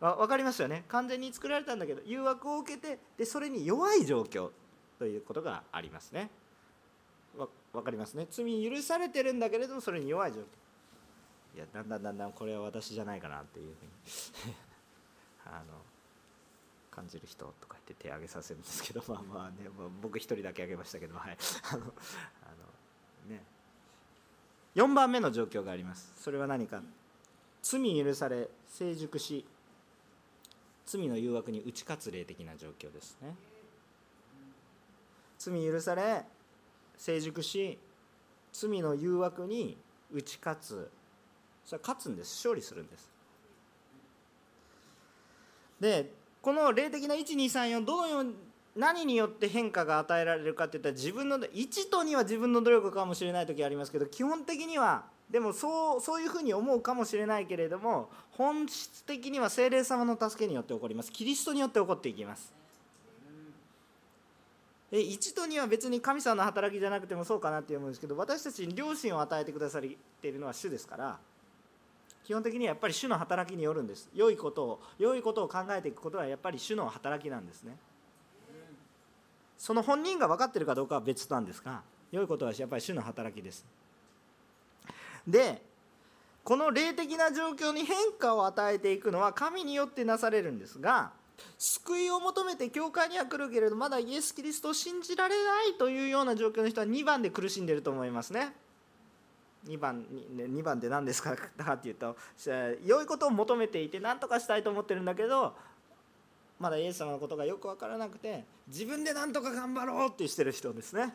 [0.00, 0.84] 分かりますよね。
[0.88, 4.50] 完全に作られたんだけど誘惑を受けてでそれに弱い状況
[4.98, 6.30] ということがありますね。
[7.72, 8.26] 分かりますね。
[8.30, 10.44] 罪許されてるんだけれどもそれに弱い状況。
[11.56, 13.84] いやだんだんだんだんこれは私じゃないかなっていうふう
[14.48, 14.54] に。
[15.46, 15.74] あの
[16.90, 19.68] 感じる人とか言って手挙げさせるんですけどまあまあね、
[20.02, 21.38] 僕一人だけ挙げましたけどはい。
[21.72, 21.92] あのあの
[24.74, 26.12] 4番目の状況があります。
[26.16, 26.82] それは何か。
[27.62, 29.44] 罪許され成熟し
[30.86, 33.34] 罪の誘惑に打ち勝つ霊的な状況ですね。
[35.38, 36.24] 罪許され
[36.96, 37.78] 成熟し
[38.52, 39.76] 罪の誘惑に
[40.12, 40.90] 打ち勝つ。
[41.64, 42.36] それは勝つんです。
[42.36, 43.10] 勝利するんです。
[45.80, 48.34] でこの霊的な1234どのように
[48.76, 61.12] 何によって変化が与えられるかっていったら自分の1と2は自分の努力かもしれない時ありますけど基本的にはでもそうそういうふうに思うかもしれないけれども本質的には精霊様の助けによって起こります。
[61.12, 62.52] キリストによって起こっていきます。
[64.92, 71.16] 1と2は別に神様の働きじゃなくてもそうかなって思うんですけど私たちに良心を与えてくださっているのは主ですから
[72.24, 74.08] 基本的にはやっぱり主の働きによるんです。
[74.14, 77.76] 良いことを良いことを考えていくことはやっぱり主の働きなんですね。
[79.60, 83.66] その本人が分かってるかどうかは別なんですが良いことはやっぱり主の働きです
[85.28, 85.60] で
[86.42, 91.10] この霊的な状況に変化を与えていくのは神によってなされるんですが
[91.58, 98.54] 救いを求めて教会には来るけれどまだイエス・キリストを信じられないというような状況の人は2番で苦しんでると思いますね。
[99.68, 101.34] 2番2番で何ですか？
[101.74, 102.16] っていうと
[102.82, 105.54] 良いことを求めていて何とかしたいと思ってるんだけど
[106.60, 111.14] まだイエス様のことがよく分からなくて自分で何とか頑張ろうってしてる人ですね。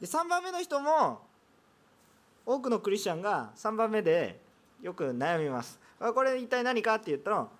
[0.00, 1.20] で3番目の人も
[2.46, 4.38] 多くのクリスチャンが3番目で
[4.80, 5.80] よく悩みます。
[5.98, 7.50] これ一体何かっていうと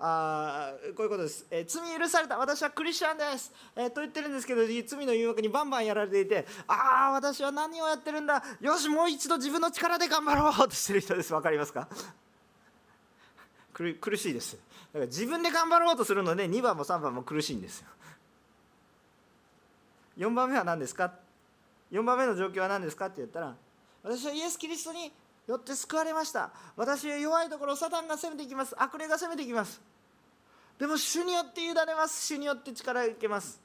[0.00, 2.36] あこういうことです、えー、罪許された。
[2.36, 8.42] 私はクリスチャンです、えー、と言ってるんですけど罪の誘惑にバンバンやられていてああ私は何をやってるんだ。
[8.60, 11.32] よしもう一度自分の力で頑張ろうとしてる人です。
[11.32, 11.86] 分かりますか？
[13.72, 14.58] 苦しいです。
[14.92, 17.86] だから自分で頑張ろうとするので2番も3番も苦しいんですよ。
[20.18, 21.14] 4番目は何ですか
[21.90, 23.06] ？4番目の状況は何ですか？
[23.06, 23.54] って言ったら
[24.02, 25.10] 私はイエス・キリストに
[25.46, 26.50] よって救われました。
[26.76, 28.74] 私は弱いところをサタンが攻めていきます。
[28.78, 29.80] 悪霊が攻めていきます。
[30.78, 32.26] でも主によって委ねます。
[32.26, 33.60] 主によって力を受けます。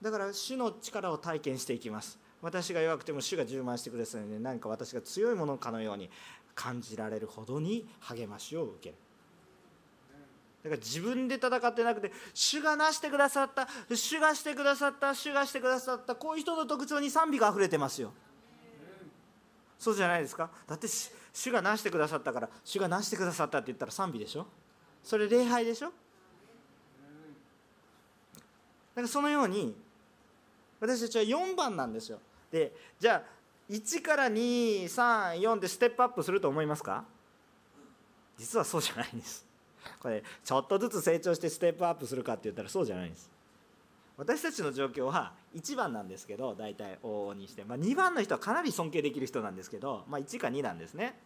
[0.00, 2.18] だから主の力を体験していきます。
[2.40, 6.08] 私が弱くても主が充満してくださるので何か私が強いものかのように
[6.54, 8.94] 感じられるほどに励ましを受ける。
[10.68, 18.12] だから自分で戦ってなくて主がなしてくださった主がしてくださった主がしてくださったこういう人の特徴に賛美があふれてますよ。
[19.78, 20.50] そうじゃないですか？
[20.66, 20.88] だって
[21.32, 24.46] 主がなしてくださったから主がなしてくださったって言ったら賛美でしょ？
[25.02, 25.86] それ礼拝でしょ？
[25.86, 25.92] だ
[28.96, 29.76] からそのように
[30.80, 32.18] 私たちは4番なんですよ。
[32.50, 33.38] でじゃあ
[33.70, 37.04] 1から234ってステップアップすると思いますか？
[38.36, 39.47] 実はそうじゃないんです。
[40.00, 43.30] これちょっとずつ成長してステップアップするかって言ったらそうじゃないんです。
[44.16, 51.16] 私たちの状況は1番なんですけど大体往々にして、まあ、2番の人はかなり尊敬できる人なんですけど、まあ、1か2なんですね。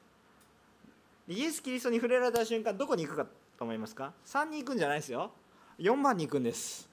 [1.27, 5.31] イエス・キリストに触れられた瞬間どこに行くかと思いますか？3に行くんじゃないですよ。
[5.79, 6.89] 4番に行くんです。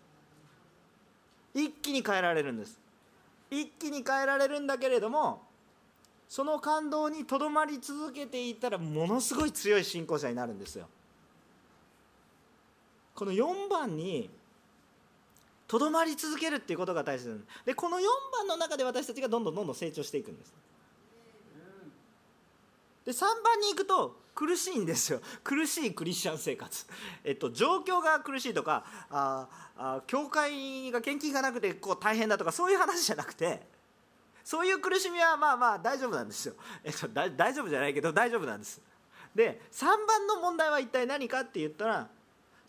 [1.53, 2.79] 一気に変えられるんです。
[3.51, 5.41] 一気に変えられるんだけれども
[6.27, 10.87] その感動にとどまり続けていたらものすごい強い信仰者になるんですよ。
[13.19, 14.29] この4番に
[15.67, 18.01] とどまり続けるっていうことが大切でこの4
[18.31, 20.53] 番の中で私たちがどんどんどんどん成長していくんです。
[23.03, 25.19] で3番に行くと苦しいんですよ。
[25.43, 26.85] 苦しいクリスチャン生活、
[27.25, 33.67] えっと、状況が苦しいとかああ教会が献金がなくてこう大変だとかそういう話じゃなくて
[34.45, 36.55] そういう苦しみはまあまあ大丈夫なんですよ、
[36.85, 38.81] えっと、大丈夫じゃないけど大丈夫なんです。
[39.35, 42.09] で3番の問題は一体何かって言ったら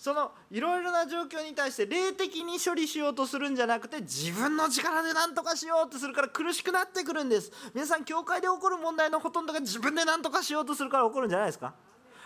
[0.01, 7.53] そのいろいろな状況に対して霊的に処理しようとするんじゃなくて自分の力で何とかしようとするから苦しくなってくるんです。
[7.75, 11.75] 皆さん教会で起こる問題のほとんどが自分で何とかしようとするから起こるんじゃないですか？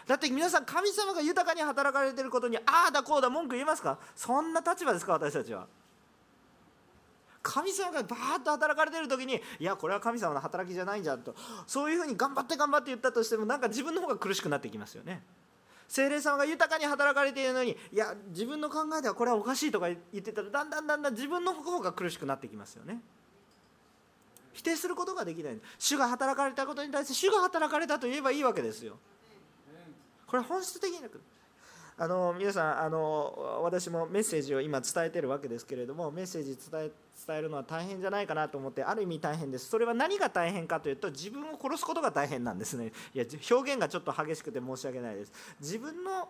[0.06, 2.60] だって皆さん神様が豊かに働かれてることにあ
[2.90, 3.98] あだこうだ文句言えますか？
[4.14, 5.66] そんな立場ですか私たちは。
[7.42, 11.34] 神様がバーッと働かれてる時にいやこれは神様の働きじゃないんじゃんと。
[11.66, 15.24] そういうふうに頑張って頑張って言ったとしてもなんか自分の方が苦しくなってきますよね。
[15.94, 23.00] 精霊様が豊かに働かれているのにいや自分の考えではこれはおかしいとか言ってたらだんだんだんだん自分の方が苦しくなってきますよね。
[24.54, 25.58] 否定することができない。
[25.78, 28.98] 主が働かれたことに対して主が働かれたと言えばいいわけですよ。
[30.26, 31.08] これ本質的な
[31.96, 36.90] あの皆さんあの私もメッセージを今伝えてるわけですけれどもメッセージ伝え
[37.26, 39.68] 伝えるのは大変じゃないかなと思ってある意味大変です。
[39.68, 42.92] それは何が大変かというと自分を殺すことが大変なんですね。
[43.14, 45.32] いや表現がちょっと激しくて申し訳ないです。
[45.60, 46.28] 自分の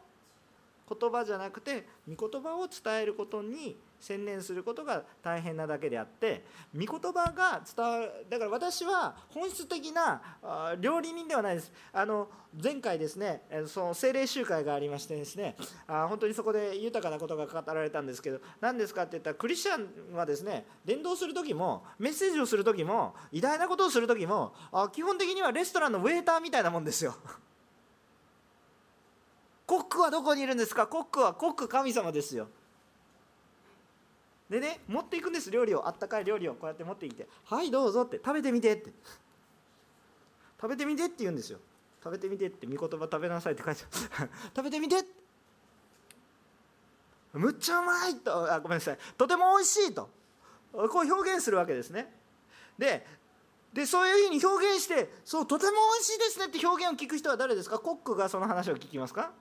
[0.89, 6.45] 言葉じゃなくて御言葉を伝えることに専念することが大変なだけであって
[6.75, 10.21] 御言葉が伝わるだから私は本質的な
[10.79, 12.29] 料理人ではないですあの
[12.63, 15.57] 前回ですねその精霊集会がありましてですね
[15.89, 19.79] あ本当にそこで豊かなことが語られたんですけど何ですかって言ったらクリスチャ
[20.13, 24.53] ンはですね伝道する時もメッセージをする時も偉大なことをする時も
[24.93, 27.15] 基本的にはレストランのウェーターみたいなもんですよ。
[29.67, 30.87] コックはどこにいるんですか？
[30.87, 32.49] コックはコック神様ですよ。
[34.51, 35.51] でね持っていくんです。
[35.51, 35.89] 料理を。
[35.89, 36.53] あったかい料理を。
[36.55, 38.93] こうやって持ってきて「はいどうぞ」って「食べてみて」って
[40.61, 41.59] 「食べてみて」って言うんですよ。
[42.03, 42.67] 食べてみてって。
[42.67, 43.85] 御言葉食べなさいって書いて
[44.19, 44.31] ある。
[44.55, 44.97] 食べてみて。
[47.33, 48.53] むっちゃうまいと。
[48.53, 48.99] あごめんなさい。
[49.17, 50.11] とても美味しいと。
[50.73, 52.15] こう表現するわけですね。
[52.79, 53.07] で
[53.73, 57.79] でそういうふうに表現してそうとても美味しいですねって表現を聞く人は誰ですか？
[57.79, 59.33] コックがその話を聞きますか？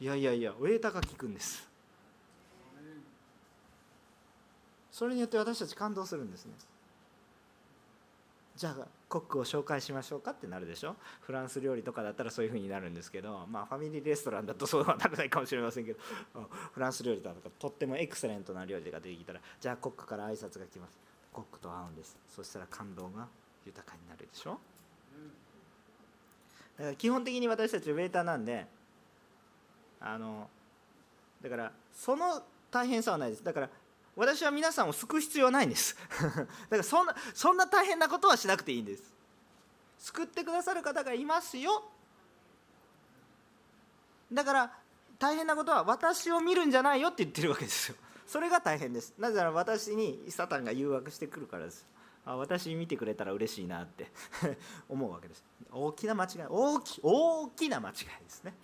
[0.00, 1.68] いやいやいやウェーターが聞くんです。
[4.90, 6.52] それによって私たち感動するんですね。
[8.56, 10.96] じゃあコックを紹介しましょうかってなるでしょ。
[11.20, 15.98] フランス料理とかだったらそういうふうになるんですけどまあファミリーレストランだとそうはならないかもしれませんけど。
[16.72, 20.98] フランス料理だとかとってもエクセレントな料理が出てきたらじゃあコックから挨拶が来ます。
[21.32, 22.16] コックと会うんです。
[22.28, 23.28] そしたら感動が
[23.64, 24.58] 豊かになるでしょ。
[26.78, 28.66] だから基本的に私たちウェイターなんで
[30.00, 30.48] あの
[31.42, 33.44] だからその大変さはないです。
[33.44, 33.70] だから
[34.16, 35.96] 私は皆さんを救う必要はないんです。
[36.20, 39.12] だからそんなそんな大変なことはしなくていいんです。
[39.98, 41.84] 救ってくださる方がいますよ。
[44.32, 44.78] だから
[45.18, 47.96] 大変なことは私を見るんじゃないよって言ってるわけですよ。
[48.26, 49.12] それが大変です。
[49.18, 51.86] なぜなら私にサタンが誘惑してくるからです。
[52.24, 54.10] あ私見てくれたら嬉しいなって。
[54.88, 55.44] 思うわけです。
[55.70, 57.94] 大きな間違い大き大きな間違い
[58.24, 58.54] ですね。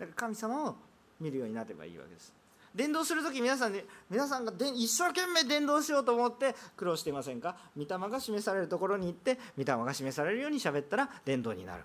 [0.00, 0.76] だから神様を
[1.20, 2.32] 見るようになればいいわけです。
[2.74, 7.56] 伝道する時皆さんね皆さんがで一生懸命伝道しようと思って苦労していませんか？
[7.76, 11.82] 御霊が示されるところに行って御霊が示されるように喋ったら伝道になる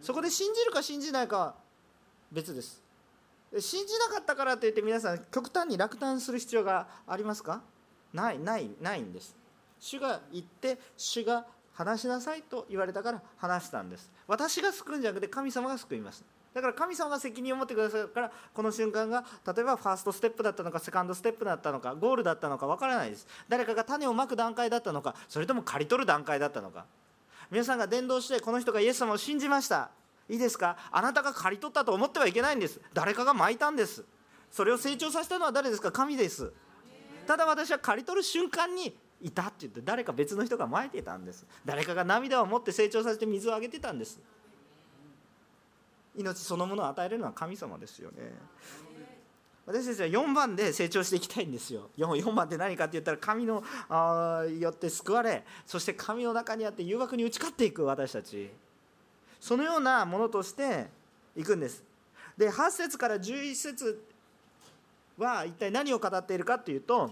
[0.00, 1.54] そこで信じるか信じないかは
[2.30, 2.82] 別です。
[3.58, 7.62] 信じなかったからといって皆さん極端に落胆する必要がありますか？
[8.12, 9.34] ないないないんです。
[9.80, 14.10] 主が言って主が話しなさいと言われたから話したんです。
[14.28, 16.22] 私が救うんじゃなくて神様が救います。
[16.52, 23.26] だから神様が責任を持ってくださるからこの瞬間が例えばファーストステップだったのかセカンドステップだったのかゴールだったのかわからないです。
[23.48, 26.86] 誰かが種をまく段階だったのかそれとも刈り取る段階だったのか
[27.50, 29.90] 皆さんが伝道してこの人がイエス様を信じました。
[30.28, 30.76] いいですか？
[30.92, 32.80] あなたが刈り取ったと思ってはいけないんです。
[32.94, 34.04] 誰かが巻いたんです。
[34.50, 35.90] それを成長させたのは誰ですか？
[35.90, 36.52] 神です。
[37.26, 41.44] ただ私は刈り取る瞬間にいたって言って誰か別の人が巻いてたんです。
[41.64, 44.20] 誰かが涙を持って成長させて水をあげてたんです。
[46.16, 48.32] 命そのものを与えるのは神様ですよね。
[49.66, 51.90] 私たちは4番で成長していきたいんですよ。
[51.96, 58.50] 4, 4番って何かって言ったら神のあよって救われそして神の中にあって誘惑に打ち勝っていく私たち。
[59.40, 60.88] そのようなものとして
[61.36, 61.82] いくんです。
[62.36, 64.02] で8節から11節
[65.18, 67.10] は一体何を語っているかというと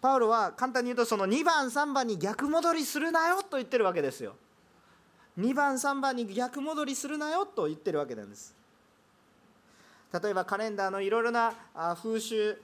[0.00, 4.34] パウロは簡単に言うとその2番3番に逆戻りするなよと言ってるわけですよ。
[5.38, 8.54] 2番3番に逆戻りするなよと言ってるわけなんです。
[10.22, 11.54] 例えばカレンダーのいろいろな
[12.02, 12.60] 風習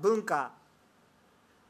[0.00, 0.52] 文化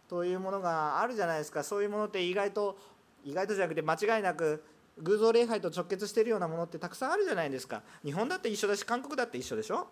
[0.08, 1.62] というものがあるじゃないですか。
[1.62, 2.76] そういうものって意外と
[3.24, 4.62] 意外とじゃなくて間違いなく
[4.98, 7.82] 偶像礼拝と直結しているようなものってたくさんあるじゃないですか。
[8.04, 9.86] 日本だって一緒だし韓国だって一緒でしょ？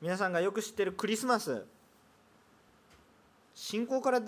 [0.00, 1.64] 皆さんがよく知ってるクリスマス。
[3.54, 4.20] 信仰から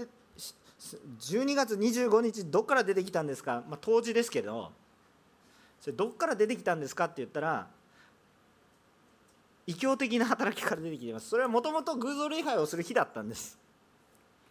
[1.21, 4.73] 12月25日どっから出てきたんですか、まあ、当時ですけど。
[5.81, 7.67] それどっから出てきたんですかって言ったら
[9.67, 11.29] 異教的な働きから出てきています。
[11.29, 13.59] それはもともと偶像礼拝をする日だったんです。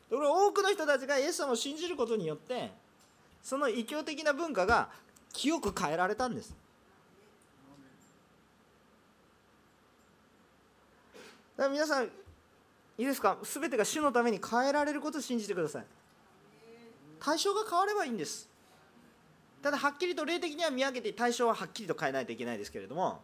[0.10, 2.72] これ多くの人たちがイエス様を信じることによって
[3.42, 4.90] その異教的な文化が
[5.32, 6.54] 清く変えられたんです。
[11.56, 12.10] だから皆さんい
[12.98, 13.38] いですか？
[13.42, 15.86] 全てが主のために変えられることを信じてください。
[17.24, 18.50] 対象が変わればいいんです。
[19.62, 23.22] ただはっきりと霊的には見上げて対象ははっきりと変えないといけないですけれども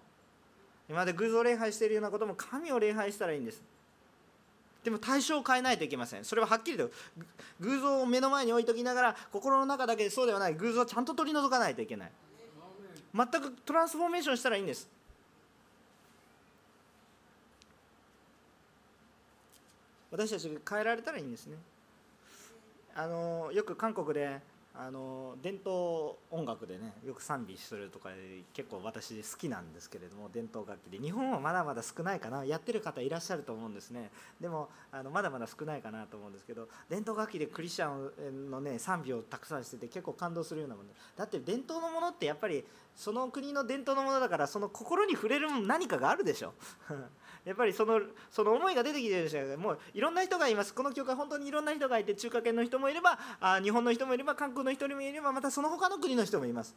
[0.87, 3.61] 今まで偶像礼拝しているようなことも神を礼拝したらいいんです。
[4.83, 6.23] でも対象を変えないといけません。
[6.23, 6.91] それははっきりと
[7.59, 12.11] 偶像を目の前に置いときながら心の中だけでそうではない偶像をちゃんと取り除かないといけない。
[13.13, 14.87] 全くトランスフォーメーションしたらいいんです。
[20.11, 21.57] 私たちが変えられたらいいんですね。
[22.99, 24.41] あのよく韓国で
[24.73, 28.09] あの伝統音楽でねよく賛美するとか
[28.53, 30.99] 結構私好きなんですけれども伝統楽器で。
[30.99, 32.43] 日本はまだまだ少ないかな。
[32.43, 34.11] やってる方いらっしゃると思うんですね。
[34.41, 37.91] でもあのまだまだ少ないかなと思うんですけど伝統楽器でクリスチャ
[38.31, 42.63] ンのね賛美をたくさんしてて結構感動するようなものだって伝統のものってやっぱり
[42.95, 46.53] その国の伝統のものだからその心に触れる何かがあるでしょ。
[47.47, 50.73] やっぱりそのその思いが出てきてるでしょもういろんな人がいます。
[50.73, 56.75] この教会本当にいろんな人がいて中華圏の人もいればあ日本の人もいれば韓国の人もいればまたその他の国の人もいます。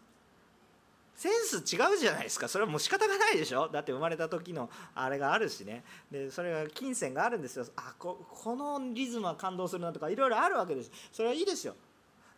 [1.17, 2.47] センス違うじゃないですか。
[2.47, 3.69] それはもう仕方がないでしょ。
[3.69, 5.83] だって生まれた時のあれがあるしね。
[6.11, 7.67] でそれが金銭があるんですよ。
[7.75, 10.91] あここのリズムは感動するなとかいろいろあるわけです。
[11.13, 11.75] それはいいですよ。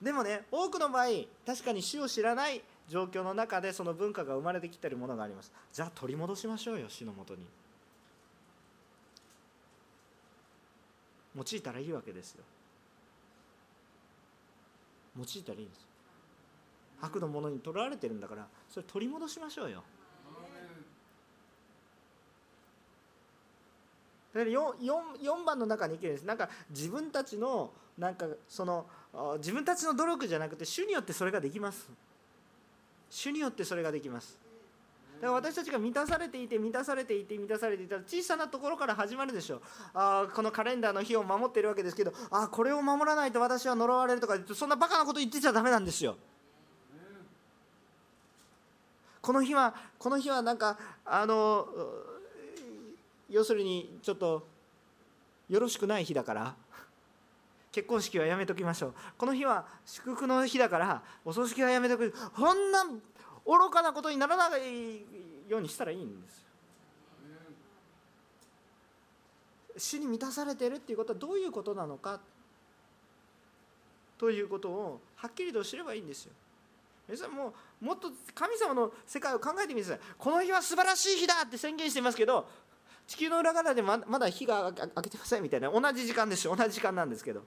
[0.00, 1.06] でもね多くの場合
[1.46, 5.52] 確かに主を知らない状況の中でその文化が生まれてきてるものがあります。
[5.70, 7.46] じゃあ取り戻しましょうよ主のもとに。
[11.36, 12.44] 用いたらいいわけですよ
[15.16, 15.86] 用いたらいいんです
[17.00, 19.82] 悪のものにとらわれてるんだからそれ取り戻しましょうよ
[24.32, 24.78] だから 4,
[25.20, 28.86] 4, 番の中に生きるんですなんか自分たちのなんかその
[29.38, 31.90] 自分たちの努力じゃなくて主によってそれができます
[33.10, 34.38] 主によってそれができます
[35.22, 39.60] から私たちが満たされていて満たされていて満たされていたら小さなところから始まるでしょう。
[39.94, 46.16] あこのカレンダーの日を守っているわけですけどあこれを守らないと私は呪われるとかそんなバカなこと言ってちゃだめなんですよ。
[49.20, 51.68] この日はこの日はなんかあの
[53.30, 54.44] 要するにちょっと
[55.48, 56.56] よろしくない日だから
[57.70, 58.94] 結婚式はやめときましょう。
[59.16, 62.12] この日は祝福の日だからお葬式はやめとく。
[62.34, 62.84] こんな
[63.46, 64.60] 愚かなことにならない
[65.48, 66.42] ようにしたらいいんです
[69.76, 72.20] 主に満たされているっていうことはどういうことなのか？
[74.18, 76.32] ということをはっきりと知ればいいんですよ。
[77.08, 80.14] 皆さんももっと神様の世界を考えてみてください。
[80.18, 82.46] この日は素晴らしい日だって宣言していますけど
[83.06, 86.54] 地球の裏側でまだ日が明けてませんみたいな同じ時間ですよ。
[86.54, 87.42] 同じ時間なんですけど。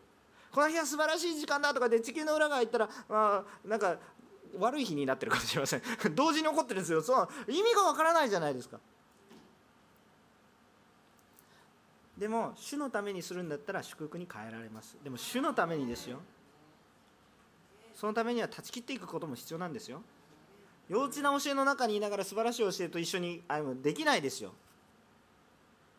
[0.51, 3.97] この日は素晴らしい時間だとかで地球の裏側行ったら、まあ、なんか
[4.59, 5.81] 悪い日になってるかもしれません。
[6.15, 7.01] 同時に起こってるんですよ。
[7.01, 8.79] そう意味がわからないじゃないですか。
[12.17, 14.97] でも主のためにするんだったら祝福に変えられます。
[15.03, 16.21] でも主のためにですよ。
[17.93, 20.01] そのためには断ち切っていくことも必要なんですよ。
[20.87, 23.81] 幼稚な教えの中にいながら素晴らしい教えと一緒に歩む。
[23.81, 24.53] できないですよ。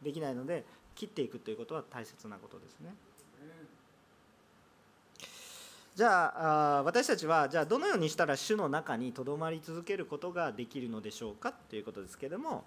[0.02, 2.94] できないので切っていくということは大切なことですね。
[5.96, 12.64] じゃあ私たちはじゃあどのようにしたら主の中にとどまり続けることができるのでしょうかということですけれども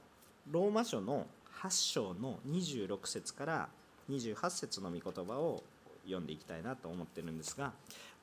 [0.49, 1.27] ローマ書の
[1.61, 3.69] 8章の26節から
[4.09, 5.61] 28節の御言葉を
[6.05, 7.71] 読んでいきたいなと思ってるんですが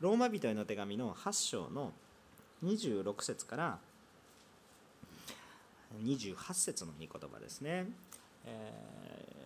[0.00, 1.92] ローマ人への手紙の8章の
[2.64, 3.78] 26節から
[6.02, 7.86] 28節の御言葉ですね、
[8.44, 9.45] え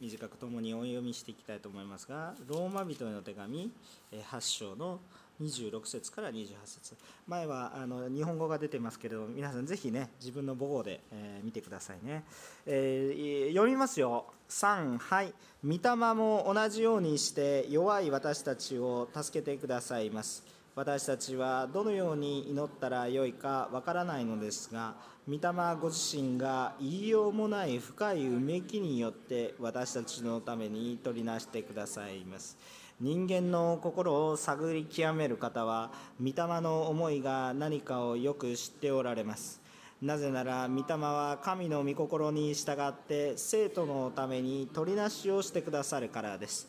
[0.00, 3.70] 短く共にお読みしていきたいと思いますがローマ人への手紙
[4.12, 5.00] 8章の
[5.42, 6.96] 26節から28節。
[7.26, 12.24] 前はあの日本語が出てますけれど皆さんぜひね自分の母語で、えー、見てくださいね、
[12.66, 14.26] えー、読みますよ。
[14.48, 15.32] 3はい。
[15.64, 20.57] 御霊も同じようにして弱い私たちを助けてくださいます。
[20.78, 24.94] 私たちはどのように祈ったらよいかわからないのですが
[25.28, 25.40] 御霊
[25.80, 32.56] ご自身が言いようもない深いうめきによって私たちのために取りなしてくださいます。
[33.00, 39.60] 人間の心を探り極める方は御霊の思いが何かをよく知っておられます。
[40.00, 46.68] なぜなら御霊は神の御心に従って生徒のために取りなしをしてくださるからです。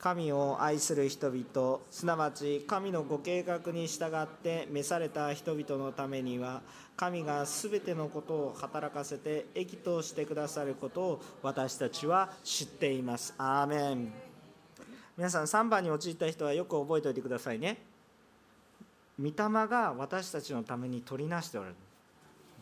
[0.00, 6.62] 神を愛する人々すなわち神のご計画に従って召された人々のためには
[6.96, 13.34] 神が全てのことを働かせて益としてくださることを私たちは知っています。
[13.36, 14.12] アーメン。
[15.18, 17.76] 皆さん3番に陥った人はよく覚えておいてくださいね。
[19.18, 21.78] 御霊が私たちのために取りなしておられる。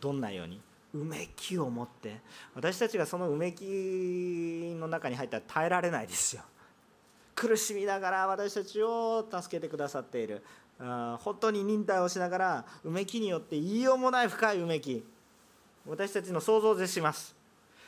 [0.01, 0.59] どんなように？
[0.93, 2.17] うめきを持って。
[2.53, 6.41] 私たちがそのうめきの中に入ったら耐えられないですよ。
[7.39, 10.43] 苦しみながら私たちを助けてくださっている。
[10.77, 15.01] 本当に忍耐をしながらうめきによって言いようもない深いうめき。
[15.87, 17.33] 私たちの想像でします。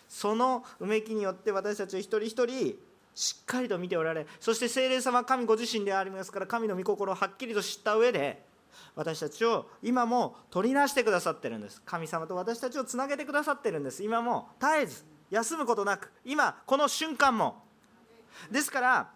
[0.07, 2.75] そのうめきによって私たち一人一人
[3.13, 8.43] しっかりと見ておられそして聖霊様は神ご自身でありますから神の御心をはっきりと知った上で
[8.95, 11.81] 私たちを今も取りなしてくださってるんです。
[11.85, 14.03] 神様と私たちをつなげてくださってるんです。
[14.03, 17.63] 今も絶えず休むことなく今この瞬間も。
[18.49, 19.09] ですから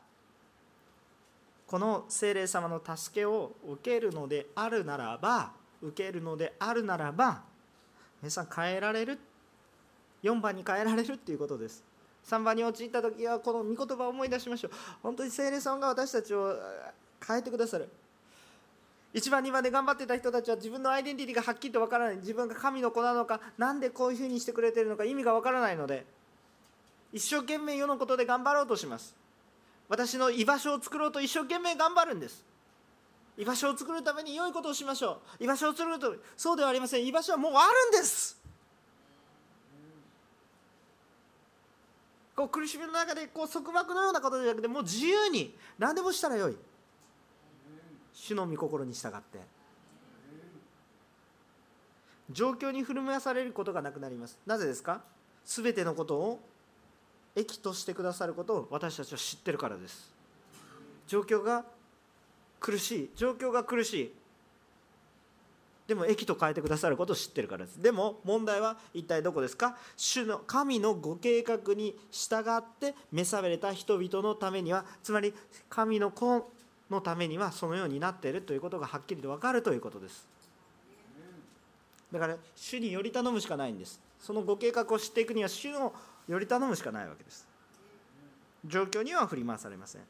[1.68, 5.51] この精霊様の助けを受けるのであるならば
[5.82, 7.41] 受けるのであるならば
[8.22, 9.20] 皆さん変えられる
[10.24, 11.84] ？4番に変えられるっていうことです。
[12.28, 14.72] 3番に陥った時はこの御言葉を思い出しましょう。
[15.03, 16.55] 本当に精霊様が私たちを
[17.26, 17.88] 変えてくださる。
[19.13, 22.18] 1番2番で頑張ってた人たちは自分のアイデンティティがはっきりとわからない。
[22.18, 26.05] 自分が神の子なのか何でこういうふうにしてくれてるのか意味がわからないので
[27.13, 29.16] 一生懸命世のことで頑張ろうとします。
[29.88, 32.44] 私の居場所を作ろうと一生懸命頑張るんです。
[33.38, 35.44] 居場所を作るために良いことをしましょう。
[35.44, 37.06] 居場所を作るとそうではありません。
[37.06, 38.42] 居場所はもうあるんです。
[42.36, 46.58] こう苦しみの中でこう束縛のようなことじゃなくてもう自由に何でもしたらよい。
[48.14, 49.40] 主の御心に従って。
[52.32, 54.40] 状況に振る舞わされることがなくなります。
[54.48, 55.02] なぜですか？
[55.46, 56.40] 全てのことを
[57.36, 60.12] 益としてくださることを私たちは知ってるからです。
[61.08, 61.66] 状況が
[62.60, 63.10] 苦しい。
[63.16, 64.14] 状況が苦しい。
[65.88, 67.80] でも益と変えてくださることを知ってるからです。
[67.80, 69.78] でも問題は一体どこですか？
[69.96, 75.32] 主の神のご計画に従って召された人々のためにはつまり
[75.70, 76.50] 神の子
[76.90, 80.28] のためにはそのようになっているということがはっきりと分かるということです。
[82.12, 84.00] だから主により頼むしかないんです。
[84.20, 85.94] そのご計画を知っていくには主の
[86.28, 87.47] より頼むしかないわけです。
[88.65, 90.01] 状況には振り回されません。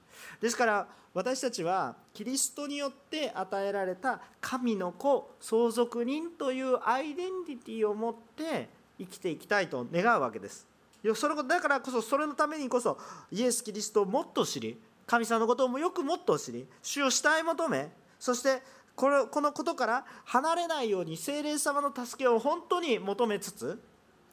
[0.42, 10.68] ですから私たちはキリストによって与えられた神の子相続人というアイデンティティを持って生きていきたいと願うわけです。
[11.14, 12.98] それだからこそそれのためにこそ
[13.32, 18.64] イエス・キリストをもっと知り神様のことをもよくもっと知り主を慕い求めそして
[18.96, 23.80] これこのことから離れないように精霊様の助けを本当に求めつつ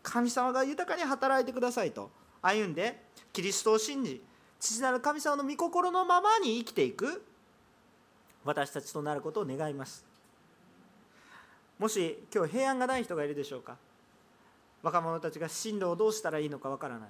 [0.03, 2.11] 神様が豊かに働いてくださいと。
[2.40, 4.22] 歩んでキリストを信じ
[4.59, 7.24] 父なる神様の御心のままに生きていく。
[8.44, 10.05] 私たちとなることを願います。
[11.78, 13.76] もし今日平安がない人がいるでしょうか。
[14.82, 17.09] 若者たちが進路をどうしたらいいのかわからない。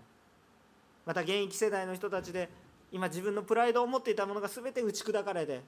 [1.07, 2.49] また現役世代の人たちで
[2.91, 5.63] 今自分のプライドを持っていたものが全て打ち砕かれて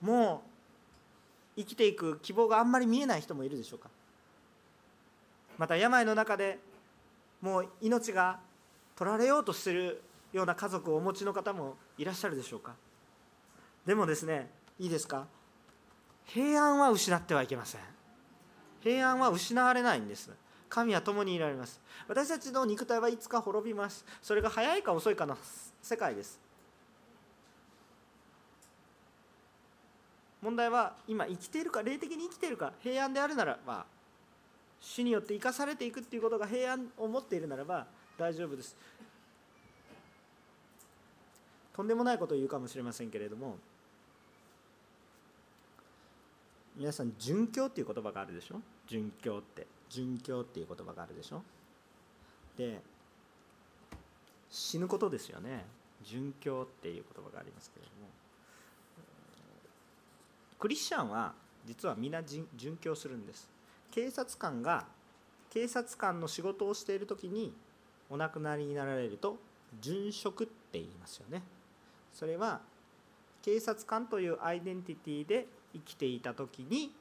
[0.00, 0.44] も
[1.56, 3.90] う生きていく希望があんまり見えない人もいるでしょうか。
[5.60, 6.58] また病の中で
[7.42, 8.40] もう命が
[8.96, 10.02] 取られようとしている
[10.32, 12.72] ような家族をお持ちの方もいらっしゃるでしょうか？
[13.84, 14.48] でもですね
[14.78, 15.26] いいですか？
[16.24, 17.82] 平安は失ってはいけません。
[18.80, 20.30] 平安は失われないんです。
[20.70, 21.78] 神は共にいられます。
[22.08, 24.06] 私たちの肉体はいつか滅びます。
[24.22, 25.36] それが早いか遅いかの
[25.82, 26.40] 世界です。
[30.40, 33.84] 問題は今生きているか霊的に生きているか平安であるならば
[34.80, 37.86] 主によって生かされていくっていうことが平安を持っているならば
[38.18, 38.76] 大丈夫です。
[41.74, 43.56] とんでもないことを言うかもしれませんけれども
[46.76, 48.60] 皆さん殉教っていう言葉があるでしょ？
[48.88, 49.66] 殉教って。
[49.90, 51.42] 殉教っていう言葉があるでしょ？
[52.56, 52.80] で
[54.50, 55.64] 死ぬことですよね。
[56.04, 58.08] 殉教っていう言葉がありますけれども
[60.58, 61.34] クリスチャンは
[61.66, 62.44] 実は皆殉
[62.80, 63.48] 教するんです。
[63.90, 64.86] 警察官が
[65.50, 67.52] 警察官の仕事をしている時に
[68.08, 69.36] お亡くなりになられると
[69.80, 71.42] 殉職って言いますよね。
[72.12, 72.60] それは
[73.42, 76.92] 警察官というアイデンティティで生きていた時に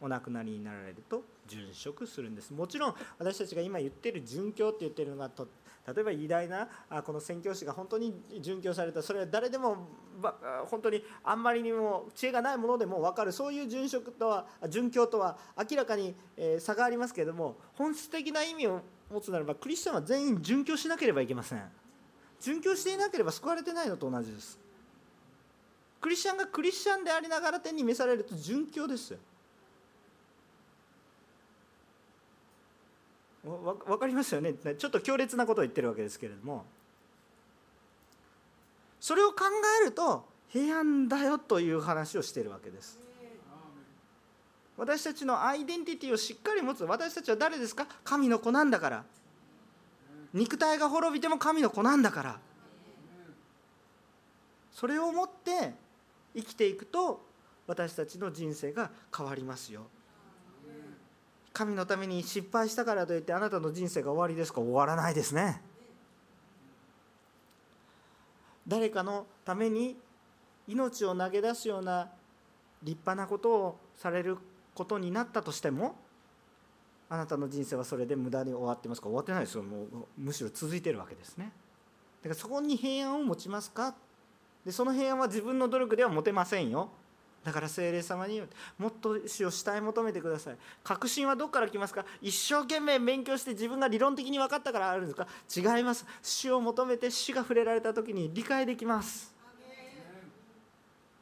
[0.00, 2.52] お亡くなりになられると殉職するんです。
[2.52, 5.48] もちろん私たちが今言ってる殉教って言ってるのがと
[5.86, 6.68] 例えば偉大な
[7.02, 9.02] この宣教師が本当に殉教された。
[9.02, 9.88] それは誰でも
[10.66, 13.32] 本当にあんまりにも知恵がないものでも分かる。
[13.32, 15.36] そういう殉職とは殉教とは
[15.70, 16.14] 明らかに
[16.58, 18.80] 差がありますけれども本質的な意味を
[19.12, 21.62] 持つならばクリスチャンは全員殉教しなければいけません。
[22.40, 24.58] 殉教していなければ救われてないのと同じです。
[26.00, 29.16] クリスチャンがクリスチャンでありながら天に召されると殉教です
[33.64, 34.52] よ分かりますよね？
[34.52, 36.64] ちょっと強烈なことを言ってるわけですけれども。
[39.00, 39.44] それを考
[39.82, 42.98] えると平安だよという話をしてるわけです。
[44.76, 46.84] 私たちのアイデンティティをしっかり持つ。
[46.84, 47.86] 私たちは誰ですか？
[48.02, 49.04] 神の子なんだから。
[50.32, 52.40] 肉体が滅びても神の子なんだから。
[54.72, 55.74] それを持って
[56.34, 57.24] 生きていくと
[57.68, 59.86] 私たちの人生が変わりますよ。
[61.54, 64.60] 神のために失敗したからといってあなたの人生が終わりですか？
[64.60, 65.62] 終わらないですね。
[68.66, 69.96] 誰かのために
[70.66, 72.10] 命を投げ出すような
[72.82, 74.36] 立派なことをされる
[74.74, 75.94] ことになったとしても
[77.08, 79.62] あなたの人生はそれで無駄に終わってますか終わってないですよ。
[79.62, 79.86] もう
[80.18, 81.52] むしろ続いてるわけですね。
[82.22, 83.94] だからそこに平安を持ちますか？
[84.66, 86.88] でその平安は自分の努力では持てませんよ。
[87.44, 88.42] だから精霊様に
[88.78, 90.56] もっと主を主い求めてください。
[90.82, 92.06] 確信はどこから来ますか？
[92.22, 95.14] 一生懸命勉強して自分が理論的に分かったからあるんです
[95.62, 95.76] か？
[95.76, 96.06] 違います。
[96.22, 99.34] 主を求めて主が触れられた時に理解できます。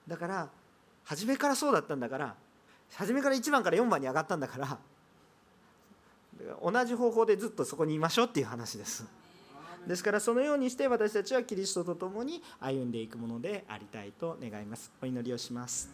[0.06, 0.48] だから
[1.04, 2.34] 初めからそうだったんだから
[2.94, 4.78] 初めから1番から4番に上がったんだから
[6.62, 9.04] 同じ方法でずっとそこにいましょうっていう話です。
[9.86, 14.92] ですからそのようにして私たちはキリストと共に歩んでいくものでありたいと願います。
[15.02, 15.92] お祈りをします。